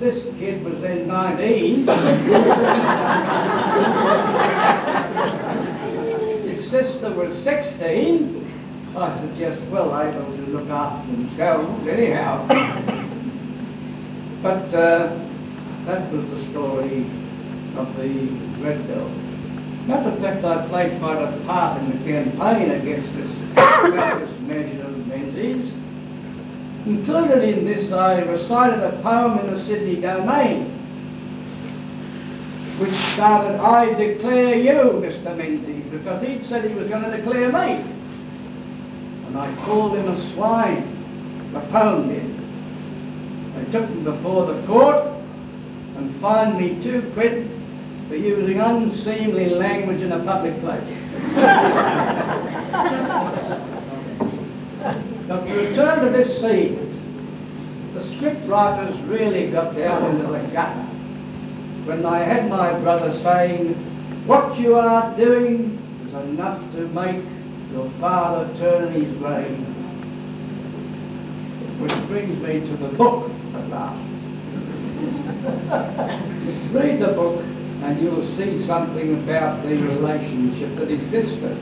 [0.00, 1.86] This kid was then 19.
[6.48, 8.52] His sister was 16.
[8.96, 12.48] I suggest well able to look after themselves anyhow.
[14.42, 15.18] But uh,
[15.86, 17.06] that was the story
[17.76, 18.08] of the
[18.60, 19.08] Red Bill.
[19.86, 24.82] Matter of fact, I played quite a part in the campaign against this this measure
[24.82, 25.72] of Menzies.
[26.86, 30.64] Included in this, I recited a poem in the Sydney Domain,
[32.78, 35.36] which started, I declare you, Mr.
[35.36, 37.84] Menzies, because he'd said he was going to declare me.
[39.26, 40.84] And I called him a swine,
[41.52, 42.31] the poem did.
[43.54, 45.06] They took him before the court
[45.96, 47.50] and fined me two quid
[48.08, 50.98] for using unseemly language in a public place.
[55.28, 56.78] But to return to this scene,
[57.94, 60.86] the script writers really got down into the gutter
[61.84, 63.74] when I had my brother saying,
[64.26, 67.22] what you are doing is enough to make
[67.72, 69.58] your father turn his grave.
[71.80, 73.32] Which brings me to the book
[73.68, 74.02] last.
[76.72, 77.44] Read the book
[77.82, 81.58] and you'll see something about the relationship that existed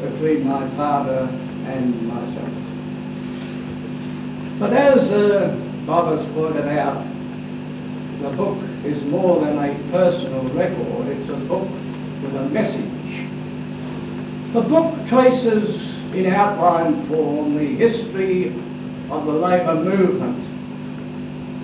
[0.00, 1.28] between my father
[1.66, 2.50] and myself.
[4.58, 5.56] But as uh,
[5.86, 7.04] Bob has pointed out,
[8.22, 11.68] the book is more than a personal record, it's a book
[12.22, 13.28] with a message.
[14.52, 15.76] The book traces
[16.14, 18.48] in outline form the history
[19.10, 20.49] of the labour movement,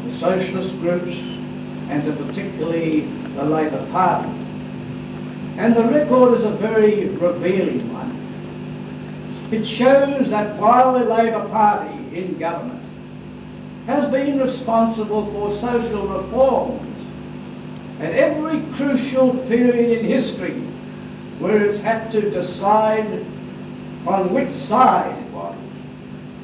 [0.06, 1.16] the socialist groups,
[1.88, 3.00] and particularly
[3.34, 4.28] the Labour Party.
[5.56, 8.12] And the record is a very revealing one.
[9.50, 12.82] It shows that while the Labour Party in government
[13.86, 16.82] has been responsible for social reforms
[18.00, 20.60] at every crucial period in history
[21.38, 23.24] where it's had to decide
[24.06, 25.56] on which side it was,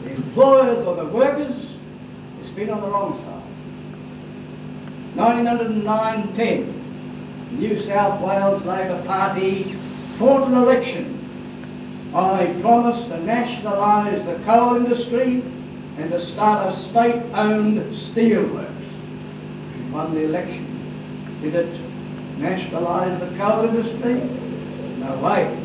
[0.04, 1.76] the employers or the workers,
[2.40, 3.41] it's been on the wrong side.
[5.16, 6.72] 1909-10,
[7.52, 9.76] New South Wales Labor Party
[10.18, 11.18] fought an election
[12.14, 15.42] on a promise to nationalise the coal industry
[15.98, 18.70] and to start a state-owned steelworks.
[19.76, 20.66] He won the election.
[21.42, 21.80] Did it
[22.38, 24.14] nationalise the coal industry?
[24.98, 25.58] No way.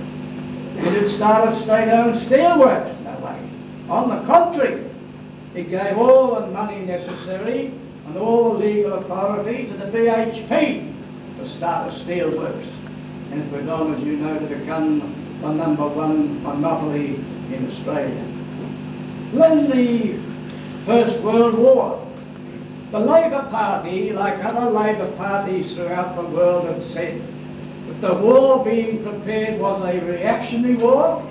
[0.76, 3.00] Did it start a state-owned steelworks?
[3.02, 3.50] No way.
[3.90, 4.84] On the contrary,
[5.56, 7.72] it gave all the money necessary
[8.08, 10.94] and all the legal authority to the BHP
[11.38, 12.68] to start a steelworks.
[13.32, 17.16] And it went on, as you know, to become the number one monopoly
[17.54, 18.24] in Australia.
[19.34, 20.18] When the
[20.86, 22.08] First World War,
[22.92, 27.22] the Labour Party, like other Labour parties throughout the world, had said
[27.88, 31.22] that the war being prepared was a reactionary war,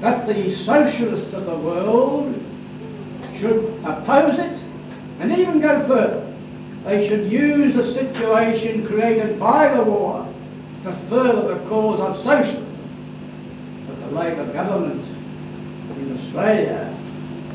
[0.00, 2.34] that the socialists of the world
[3.36, 4.61] should oppose it,
[5.22, 6.26] and even go further.
[6.84, 10.26] They should use the situation created by the war
[10.82, 12.66] to further the cause of socialism.
[13.86, 15.06] But the Labour government
[15.96, 16.92] in Australia,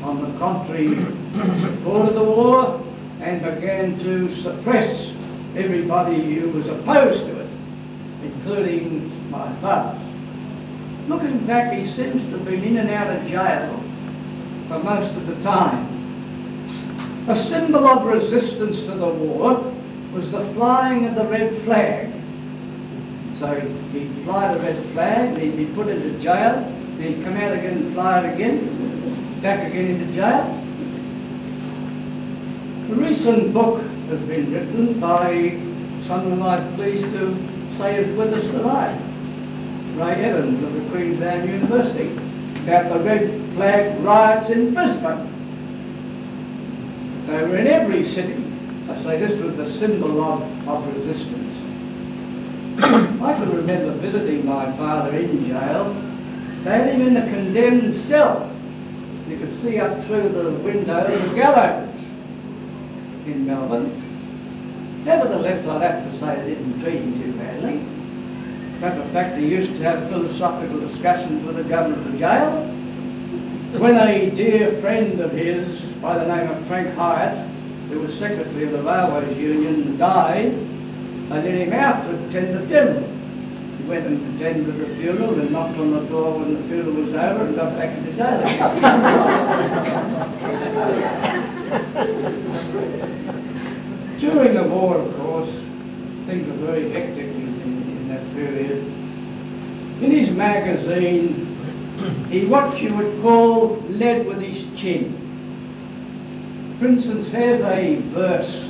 [0.02, 0.88] on the contrary,
[1.60, 2.82] supported the war
[3.20, 5.10] and began to suppress
[5.54, 7.50] everybody who was opposed to it,
[8.22, 10.00] including my father.
[11.06, 13.78] Looking back, he seems to have been in and out of jail
[14.68, 15.97] for most of the time.
[17.28, 19.62] A symbol of resistance to the war
[20.14, 22.10] was the flying of the red flag.
[23.38, 23.54] So
[23.92, 26.64] he'd fly the red flag, he'd be put into jail,
[26.98, 30.42] he'd come out again and fly it again, back again into jail.
[32.90, 35.60] A recent book has been written by
[36.06, 37.36] someone I'm pleased to
[37.76, 38.98] say is with us tonight,
[39.96, 42.16] Ray Evans of the Queensland University,
[42.62, 45.37] about the red flag riots in Brisbane.
[47.28, 48.42] They were in every city.
[48.88, 51.54] I say this was the symbol of, of resistance.
[52.82, 55.92] I can remember visiting my father in jail.
[56.64, 58.50] They had him in a condemned cell.
[59.28, 61.94] You could see up through the window the gallows
[63.26, 63.92] in Melbourne.
[65.04, 67.74] Nevertheless, I'd have to say they didn't treat him too badly.
[68.80, 72.64] Matter of fact, he used to have philosophical discussions with the governor of the jail.
[73.76, 77.48] When a dear friend of his by the name of Frank Hyett
[77.88, 82.66] who was secretary of the Railways Union, died, they let him out to attend the
[82.66, 83.08] funeral.
[83.78, 87.14] He went and attended the funeral and knocked on the door when the funeral was
[87.14, 88.42] over and got back into jail.
[94.20, 95.50] During the war, of course,
[96.26, 98.84] things were very hectic in, in, in that period.
[100.02, 101.46] In his magazine,
[102.30, 105.17] he what you would call led with his chin.
[106.78, 108.64] For instance, here's a verse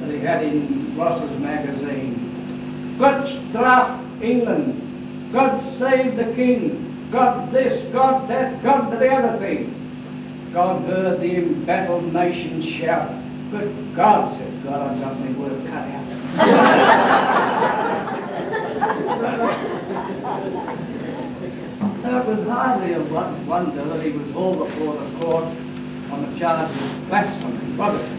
[0.00, 2.94] that he had in Ross's magazine.
[2.98, 5.32] God straf England.
[5.32, 7.08] God save the king.
[7.10, 9.74] God this, God that, God the other thing.
[10.52, 13.10] God heard the embattled nation shout.
[13.50, 13.64] But
[13.94, 16.02] God, said God, I've got my work cut out.
[22.02, 25.46] so it was hardly a wonder that he was hauled before the court
[26.12, 28.10] on a charge of blasphemy, it?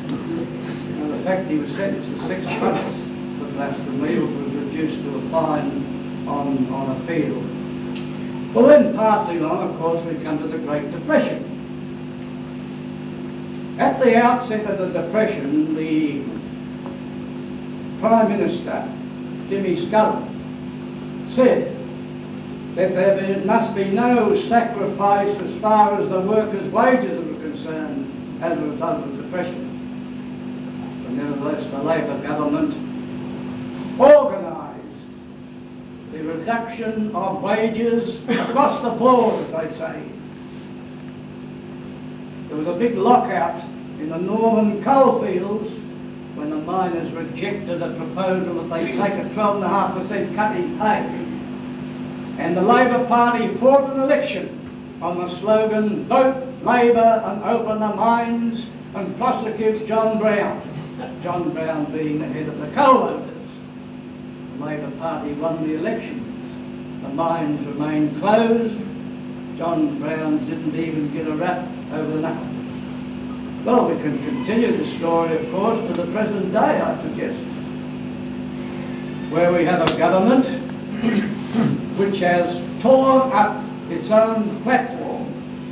[1.00, 5.22] And the fact he was sentenced to six months for blasphemy was reduced to a
[5.30, 7.36] fine on, on appeal.
[8.54, 11.50] Well then, passing on, of course, we come to the Great Depression.
[13.78, 16.24] At the outset of the Depression, the
[18.00, 18.92] Prime Minister,
[19.50, 20.30] Jimmy Scullin,
[21.36, 21.76] said
[22.76, 27.33] that there must be no sacrifice as far as the workers' wages
[27.66, 31.04] are concerned as a result of the Depression.
[31.04, 34.80] But nevertheless, the Labor government organised
[36.12, 40.04] the reduction of wages across the board, as they say.
[42.50, 43.64] There was a big lockout
[44.00, 45.72] in the northern coalfields
[46.36, 52.42] when the miners rejected a proposal that they take a 12.5% cut in pay.
[52.42, 54.60] And the Labor Party fought an election
[55.02, 60.62] on the slogan, vote Labour and open the mines and prosecute John Brown.
[61.22, 63.48] John Brown being the head of the coal owners.
[64.58, 67.04] The Labor Party won the elections.
[67.04, 68.78] The mines remained closed.
[69.58, 72.48] John Brown didn't even get a rap over the knuckle.
[73.66, 77.40] Well, we can continue the story, of course, to the present day, I suggest,
[79.32, 80.46] where we have a government
[81.98, 85.03] which has torn up its own platform.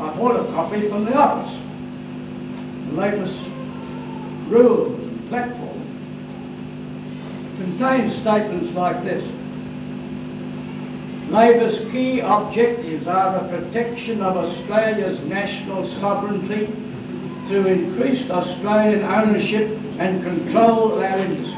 [0.01, 1.55] I bought a copy from the office.
[2.87, 3.37] The latest
[4.47, 5.79] rules and platform
[7.57, 9.23] contains statements like this.
[11.29, 16.65] Labour's key objectives are the protection of Australia's national sovereignty
[17.47, 21.57] through increased Australian ownership and control of our industry.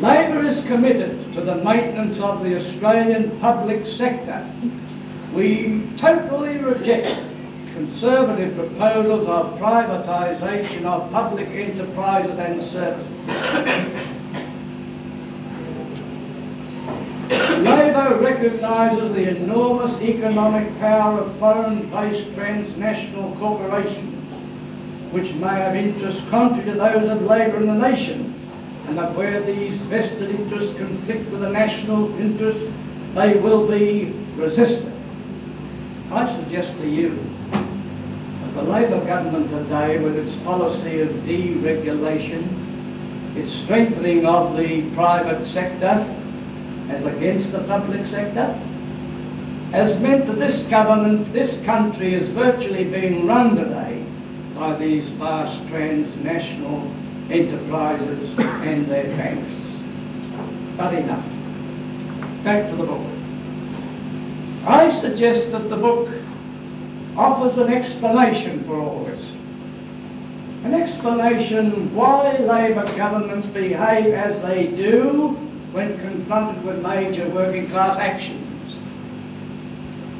[0.00, 4.48] Labor is committed to the maintenance of the Australian public sector.
[5.34, 7.20] We totally reject
[7.74, 13.10] conservative proposals of privatisation of public enterprises and services.
[17.64, 24.14] Labor recognises the enormous economic power of foreign-based transnational corporations,
[25.12, 28.32] which may have interests contrary to those of labour in the nation,
[28.86, 32.60] and that where these vested interests conflict with the national interest,
[33.14, 34.93] they will be resisted.
[36.14, 37.18] I suggest to you
[37.50, 42.46] that the Labor government today, with its policy of deregulation,
[43.36, 46.06] its strengthening of the private sector,
[46.88, 48.46] as against the public sector,
[49.72, 54.06] has meant that this government, this country is virtually being run today
[54.54, 56.88] by these vast transnational
[57.28, 59.52] enterprises and their banks.
[60.76, 61.26] But enough.
[62.44, 63.23] Back to the book.
[64.66, 66.08] I suggest that the book
[67.16, 69.20] offers an explanation for all this.
[70.64, 75.36] An explanation why Labor governments behave as they do
[75.72, 78.74] when confronted with major working class actions.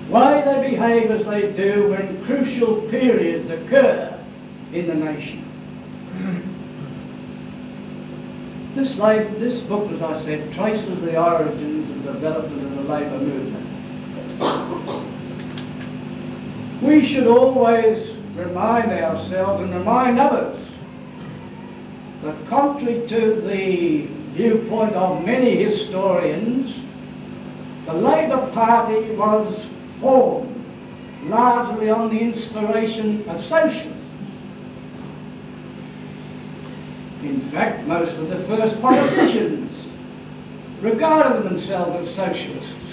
[0.08, 4.14] Why they behave as they do when crucial periods occur
[4.74, 5.40] in the nation.
[8.74, 13.18] This, lab, this book, as I said, traces the origins and development of the labour
[13.18, 13.63] movement.
[16.82, 20.60] We should always remind ourselves and remind others
[22.22, 26.74] that contrary to the viewpoint of many historians,
[27.86, 29.66] the Labour Party was
[30.00, 30.50] formed
[31.24, 33.92] largely on the inspiration of socialists.
[37.22, 39.70] In fact, most of the first politicians
[40.82, 42.83] regarded themselves as socialists,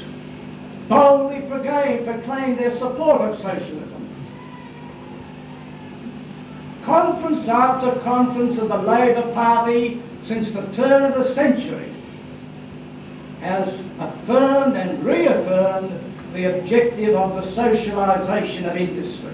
[0.92, 4.10] boldly proclaimed their support of socialism.
[6.84, 11.89] conference after conference of the Labour Party since the turn of the century
[13.39, 15.92] has affirmed and reaffirmed
[16.34, 19.32] the objective of the socialisation of industry.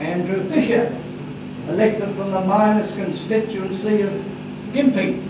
[0.00, 0.94] Andrew Fisher,
[1.68, 4.12] elected from the miners constituency of
[4.72, 5.29] Gympie,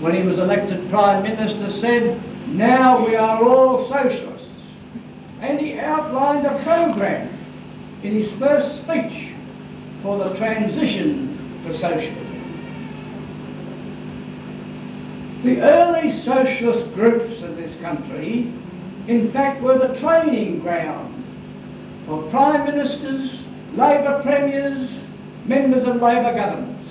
[0.00, 4.48] when he was elected Prime Minister, said, now we are all socialists.
[5.40, 7.28] And he outlined a program
[8.02, 9.32] in his first speech
[10.02, 12.26] for the transition to socialism.
[15.42, 18.52] The early socialist groups of this country,
[19.08, 21.24] in fact, were the training ground
[22.06, 23.42] for prime ministers,
[23.74, 24.88] Labor premiers,
[25.46, 26.88] members of Labor governments.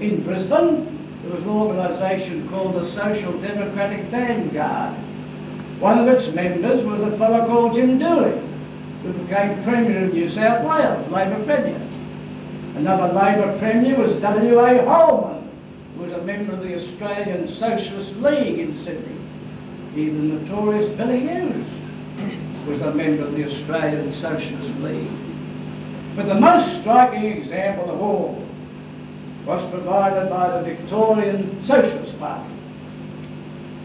[0.00, 0.95] In Brisbane,
[1.26, 4.94] there was an organisation called the Social Democratic Vanguard.
[5.80, 8.40] One of its members was a fellow called Jim Dooley,
[9.02, 11.80] who became Premier of New South Wales, Labor Premier.
[12.76, 14.84] Another Labor Premier was W.A.
[14.84, 15.48] Holman,
[15.96, 19.16] who was a member of the Australian Socialist League in Sydney.
[19.96, 21.66] Even the notorious Billy Hughes
[22.68, 25.10] was a member of the Australian Socialist League.
[26.14, 28.45] But the most striking example of all
[29.46, 32.52] was provided by the Victorian Socialist Party.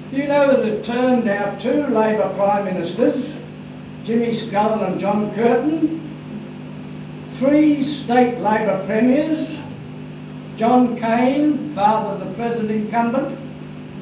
[0.09, 3.23] Do you know that it turned out two Labor Prime Ministers,
[4.03, 6.01] Jimmy Scullin and John Curtin,
[7.33, 9.47] three state Labor Premiers,
[10.57, 13.37] John Cain, father of the present incumbent,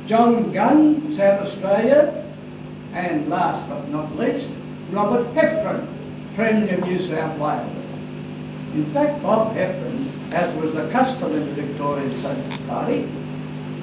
[0.07, 2.25] John Gunn, South Australia,
[2.93, 4.49] and last but not least,
[4.91, 5.85] Robert Heffron,
[6.35, 7.88] Premier of New South Wales.
[8.73, 13.07] In fact, Bob Heffron as was the custom in the Victorian Socialist Party,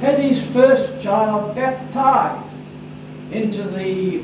[0.01, 2.47] had his first child baptised
[3.33, 4.23] into the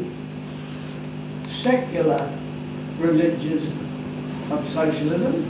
[1.50, 2.30] secular
[2.98, 3.68] religions
[4.52, 5.44] of socialism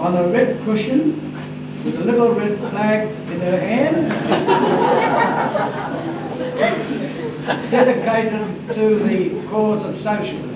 [0.00, 1.32] on a red cushion
[1.84, 4.08] with a little red flag in her hand,
[7.70, 10.51] dedicated to the cause of socialism.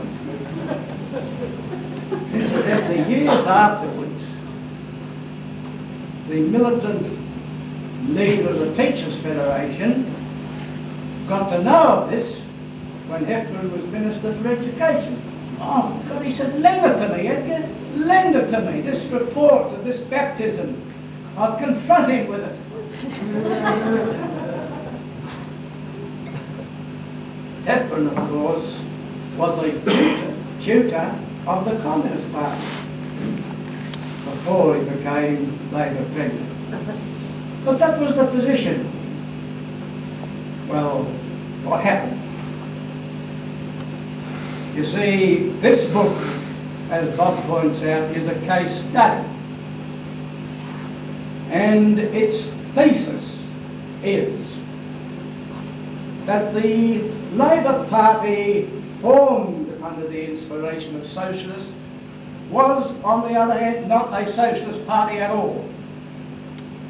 [2.57, 4.23] Incidentally, years afterwards,
[6.29, 7.07] the militant
[8.09, 10.11] leader of the Teachers Federation
[11.29, 12.41] got to know of this
[13.09, 15.21] when Heffron was Minister for Education.
[15.61, 17.69] Oh, God, he said, lend it to me, Edgar.
[17.97, 20.81] Lend it to me, this report of this baptism.
[21.37, 22.57] I'll confront him with it.
[27.67, 28.79] Heffron, of course,
[29.37, 29.73] was a
[30.63, 31.13] tutor
[31.47, 32.67] of the Communist Party
[34.25, 36.47] before he became Labour Premier.
[37.65, 38.91] But that was the position.
[40.69, 41.05] Well,
[41.65, 42.21] what happened?
[44.77, 46.17] You see, this book,
[46.91, 49.27] as Bob points out, is a case study.
[51.51, 52.45] And its
[52.75, 53.25] thesis
[54.03, 54.41] is
[56.27, 56.99] that the
[57.35, 58.69] Labour Party
[59.01, 61.71] formed under the inspiration of socialists
[62.51, 65.69] was, on the other hand, not a socialist party at all,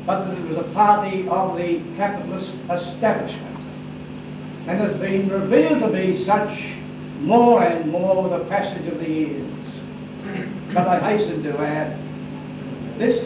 [0.06, 3.56] but that it was a party of the capitalist establishment
[4.66, 6.72] and has been revealed to be such
[7.20, 9.50] more and more with the passage of the years.
[10.74, 11.98] But I hasten to add,
[12.98, 13.24] this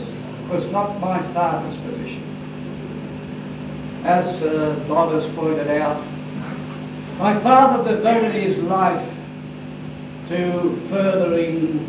[0.51, 2.23] was not my father's position.
[4.05, 6.05] As uh, Bob has pointed out,
[7.19, 9.07] my father devoted his life
[10.31, 11.85] to furthering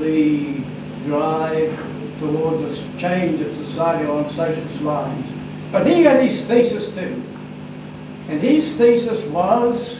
[0.00, 0.64] the
[1.04, 1.78] drive
[2.20, 5.26] towards a change of society on socialist lines.
[5.70, 7.22] But he had his thesis too.
[8.28, 9.98] And his thesis was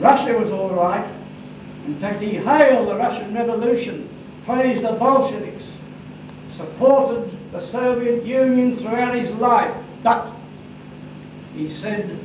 [0.00, 1.06] Russia was all right.
[1.86, 4.08] In fact, he hailed the Russian Revolution,
[4.46, 5.64] praised the Bolsheviks,
[6.56, 9.74] supported the Soviet Union throughout his life.
[10.02, 10.32] But
[11.54, 12.18] he said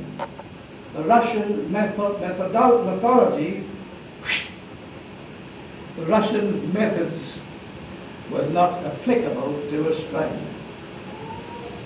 [0.98, 3.64] the Russian method, methodology
[5.96, 7.38] the Russian methods
[8.32, 10.46] were not applicable to Australia.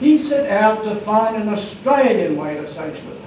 [0.01, 3.23] He set out to find an Australian way to socialism.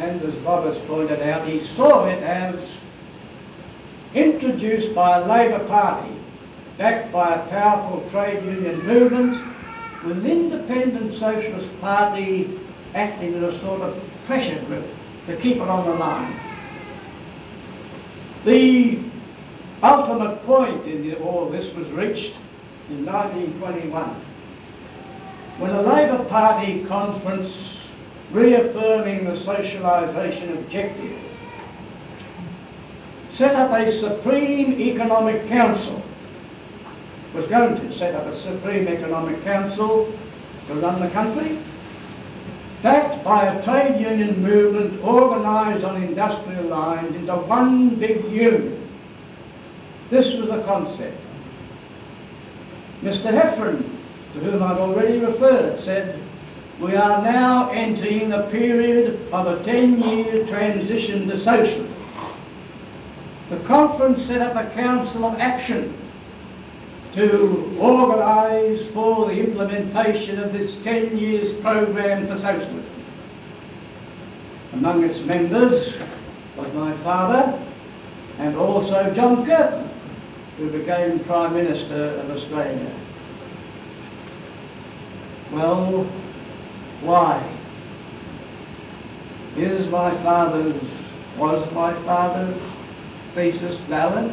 [0.00, 2.76] And as Bob has pointed out, he saw it as
[4.14, 6.14] introduced by a Labor Party,
[6.76, 9.42] backed by a powerful trade union movement,
[10.04, 12.58] with an independent socialist party
[12.94, 14.84] acting as a sort of pressure group
[15.26, 16.38] to keep it on the line.
[18.44, 19.00] The
[19.82, 22.34] ultimate point in all this was reached
[22.90, 24.14] in 1921
[25.58, 27.78] when the Labor Party conference
[28.30, 31.18] reaffirming the socialisation objective
[33.32, 36.02] set up a Supreme Economic Council,
[37.34, 40.12] was going to set up a Supreme Economic Council
[40.66, 41.56] to run the country,
[42.82, 48.86] backed by a trade union movement organised on industrial lines into one big union.
[50.10, 51.16] This was the concept.
[53.02, 53.78] Mr Heffron,
[54.34, 56.20] to whom I've already referred, said,
[56.80, 61.92] we are now entering a period of a 10-year transition to socialism.
[63.50, 65.94] The conference set up a council of action
[67.14, 72.84] to organise for the implementation of this 10 years program for socialism.
[74.74, 75.94] Among its members
[76.56, 77.58] was my father
[78.38, 79.88] and also John Curtin,
[80.58, 82.92] who became Prime Minister of Australia.
[85.50, 86.04] Well,
[87.00, 87.42] why?
[89.56, 90.80] Is my father's,
[91.36, 92.60] was my father's
[93.34, 94.32] thesis valid?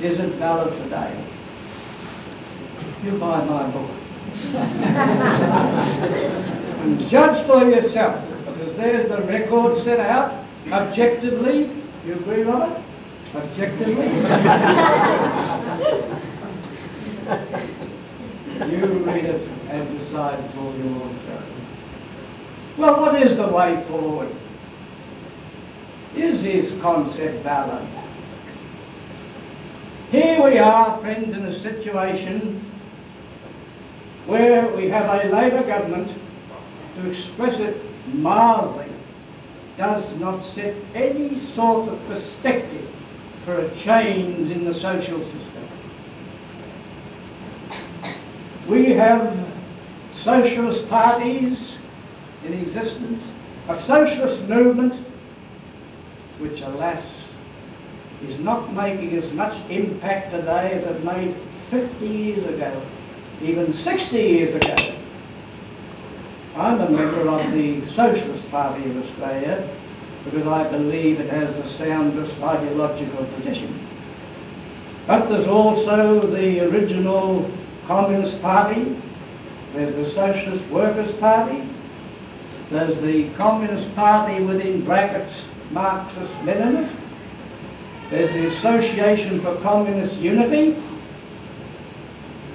[0.00, 1.24] Is it valid today?
[3.08, 3.90] You buy my book.
[6.82, 11.70] and judge for yourself, because there's the record set out objectively.
[12.04, 12.82] You agree, Robert?
[13.34, 13.94] Objectively?
[18.68, 21.44] you read it and decide for yourself.
[22.76, 24.28] Well, what is the way forward?
[26.14, 27.88] Is his concept valid?
[30.10, 32.67] Here we are, friends, in a situation
[34.28, 36.12] where we have a Labor government,
[36.96, 37.76] to express it
[38.12, 38.86] mildly,
[39.78, 42.86] does not set any sort of perspective
[43.46, 45.68] for a change in the social system.
[48.68, 49.34] We have
[50.12, 51.78] socialist parties
[52.44, 53.22] in existence,
[53.68, 54.92] a socialist movement
[56.38, 57.02] which, alas,
[58.28, 61.34] is not making as much impact today as it made
[61.70, 62.82] 50 years ago,
[63.42, 64.94] even 60 years ago.
[66.56, 69.68] I'm a member of the Socialist Party of Australia
[70.24, 73.78] because I believe it has the soundest ideological position.
[75.06, 77.48] But there's also the original
[77.86, 78.96] Communist Party,
[79.72, 81.66] there's the Socialist Workers' Party,
[82.70, 85.32] there's the Communist Party within brackets
[85.70, 86.94] Marxist-Leninist,
[88.10, 90.76] there's the Association for Communist Unity.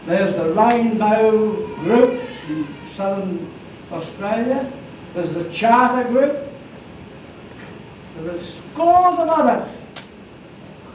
[0.06, 3.50] There's the Rainbow Group in southern
[3.90, 4.70] Australia.
[5.14, 6.50] There's the Charter Group.
[8.18, 9.74] There are scores of others,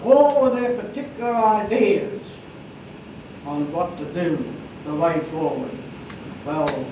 [0.05, 2.23] all with their particular ideas
[3.47, 4.45] on what to do,
[4.85, 5.71] the way forward.
[6.45, 6.87] Well,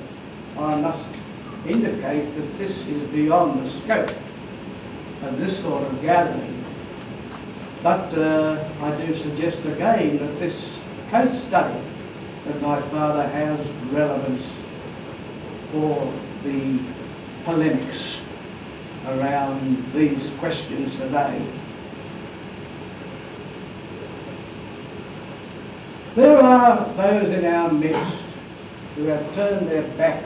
[0.59, 1.09] I must
[1.67, 4.17] indicate that this is beyond the scope
[5.23, 6.65] of this sort of gathering.
[7.83, 10.57] But uh, I do suggest again that this
[11.11, 11.86] case study
[12.47, 13.59] that my father has
[13.93, 14.43] relevance
[15.73, 16.13] for
[16.45, 16.79] the
[17.45, 18.17] polemics
[19.09, 21.45] around these questions today.
[26.15, 28.17] There are those in our midst
[28.95, 30.25] who have turned their back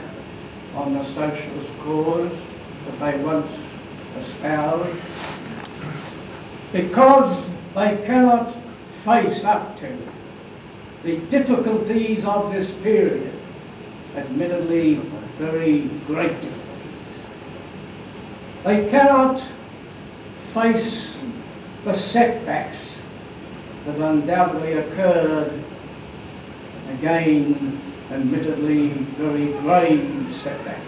[0.75, 2.31] on the socialist cause
[2.85, 3.51] that they once
[4.19, 4.99] espoused
[6.71, 8.55] because they cannot
[9.03, 10.10] face up to
[11.03, 13.33] the difficulties of this period,
[14.15, 14.95] admittedly
[15.37, 16.61] very great difficulties.
[18.63, 19.43] They cannot
[20.53, 21.09] face
[21.83, 22.77] the setbacks
[23.85, 25.63] that undoubtedly occurred,
[26.91, 27.81] again,
[28.11, 30.79] admittedly very grave setbacks.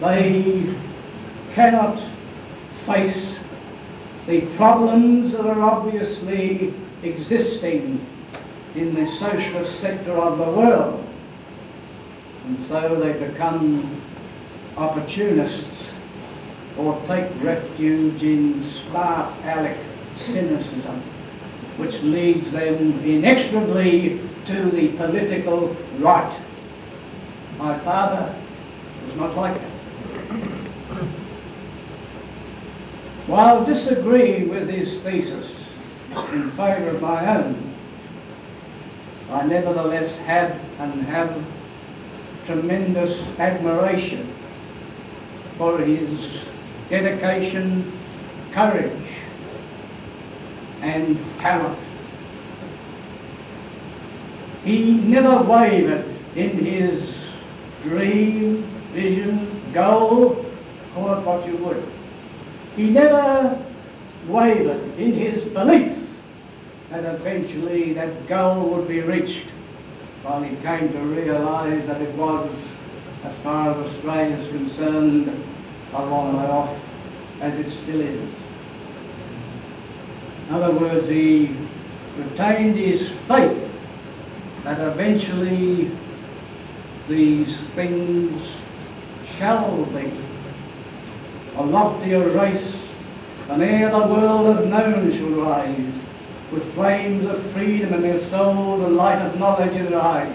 [0.00, 0.74] They
[1.54, 2.02] cannot
[2.84, 3.36] face
[4.26, 8.04] the problems that are obviously existing
[8.74, 11.06] in the socialist sector of the world.
[12.46, 14.02] And so they become
[14.76, 15.64] opportunists
[16.78, 19.78] or take refuge in smart aleck
[20.14, 21.00] cynicism,
[21.78, 26.40] which leads them inexorably to the political right.
[27.58, 28.34] My father
[29.06, 29.70] was not like that.
[33.26, 35.50] While disagreeing with his thesis
[36.32, 37.74] in favour of my own,
[39.30, 41.42] I nevertheless had and have
[42.46, 44.32] tremendous admiration
[45.58, 46.08] for his
[46.88, 47.92] dedication,
[48.52, 49.08] courage,
[50.80, 51.78] and talent.
[54.64, 56.04] He never wavered
[56.34, 57.14] in his
[57.82, 58.62] dream,
[58.92, 60.46] vision, goal,
[60.94, 61.82] call it what you would.
[62.74, 63.58] He never
[64.28, 66.05] wavered in his belief
[66.90, 69.48] that eventually that goal would be reached
[70.22, 72.50] while he came to realise that it was,
[73.24, 75.44] as far as Australia is concerned,
[75.94, 76.76] a long way off,
[77.40, 78.30] as it still is.
[80.48, 81.56] In other words, he
[82.16, 83.70] retained his faith
[84.62, 85.90] that eventually
[87.08, 88.48] these things
[89.38, 90.12] shall be.
[91.56, 92.74] A loftier race
[93.48, 95.94] than e'er the world has known shall rise,
[96.52, 100.32] with flames of freedom in their souls and light of knowledge in their eyes.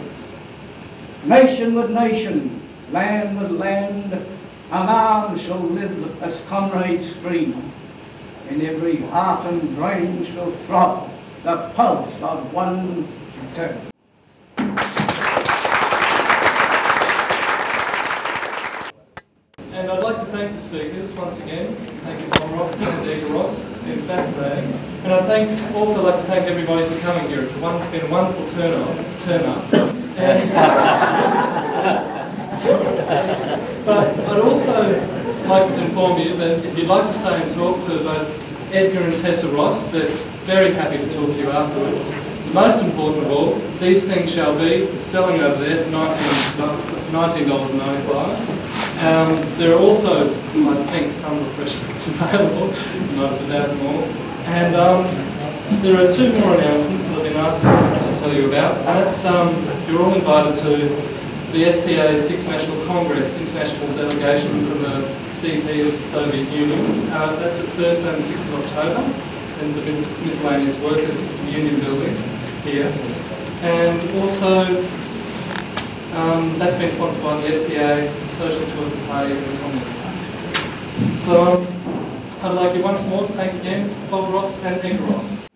[1.26, 4.14] Nation with nation, land with land,
[4.72, 7.56] a man shall live as comrades free.
[8.50, 11.10] In every heart and brain shall throb
[11.44, 13.08] the pulse of one
[13.52, 13.90] eternity.
[19.74, 21.91] And I'd like to thank the speakers once again.
[22.04, 23.66] Thank you, Bob Ross and Edgar Ross.
[23.70, 24.72] It's been fascinating.
[25.04, 27.42] And I'd thank, also like to thank everybody for coming here.
[27.42, 28.98] It's one, been a wonderful turn up.
[29.20, 29.72] Turn up.
[33.86, 35.00] But I'd also
[35.48, 38.28] like to inform you that if you'd like to stay and talk to both
[38.72, 40.08] Edgar and Tessa Ross, they're
[40.46, 42.08] very happy to talk to you afterwards.
[42.08, 46.16] The most important of all, these things shall be selling over there for $19,
[47.10, 48.61] $19.95.
[49.02, 52.68] Um, there are also, I think, some refreshments available,
[53.16, 54.04] not without all.
[54.46, 58.76] And um, there are two more announcements that I've been asked to tell you about.
[58.86, 59.56] That's, um,
[59.88, 61.12] you're all invited to
[61.52, 65.08] the SPA's Sixth National Congress, international delegation from the
[65.42, 67.10] CP of the Soviet Union.
[67.10, 69.32] Uh, that's at Thursday the 6th of October
[69.62, 69.82] in the
[70.24, 71.20] Miscellaneous Workers
[71.52, 72.16] Union building
[72.62, 72.94] here.
[73.64, 74.84] And also,
[76.14, 79.82] um, that's been sponsored by the SPA, Socialist Workers Party and
[81.06, 81.66] the So
[82.42, 85.48] I'd like you once more to thank again Bob Ross and Edgar Ross.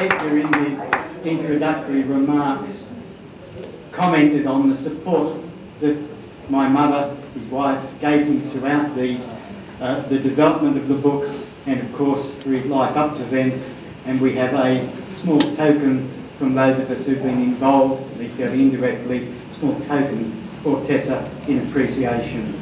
[0.00, 0.82] Edgar, in his
[1.24, 2.84] introductory remarks,
[3.92, 5.36] commented on the support
[5.80, 5.96] that
[6.48, 9.20] my mother, his wife, gave him throughout these,
[9.80, 13.62] uh, the development of the books and, of course, his life up to then.
[14.06, 14.90] And we have a
[15.20, 20.32] small token from those of us who've been involved, at least indirectly, small token
[20.62, 22.58] for Tessa in appreciation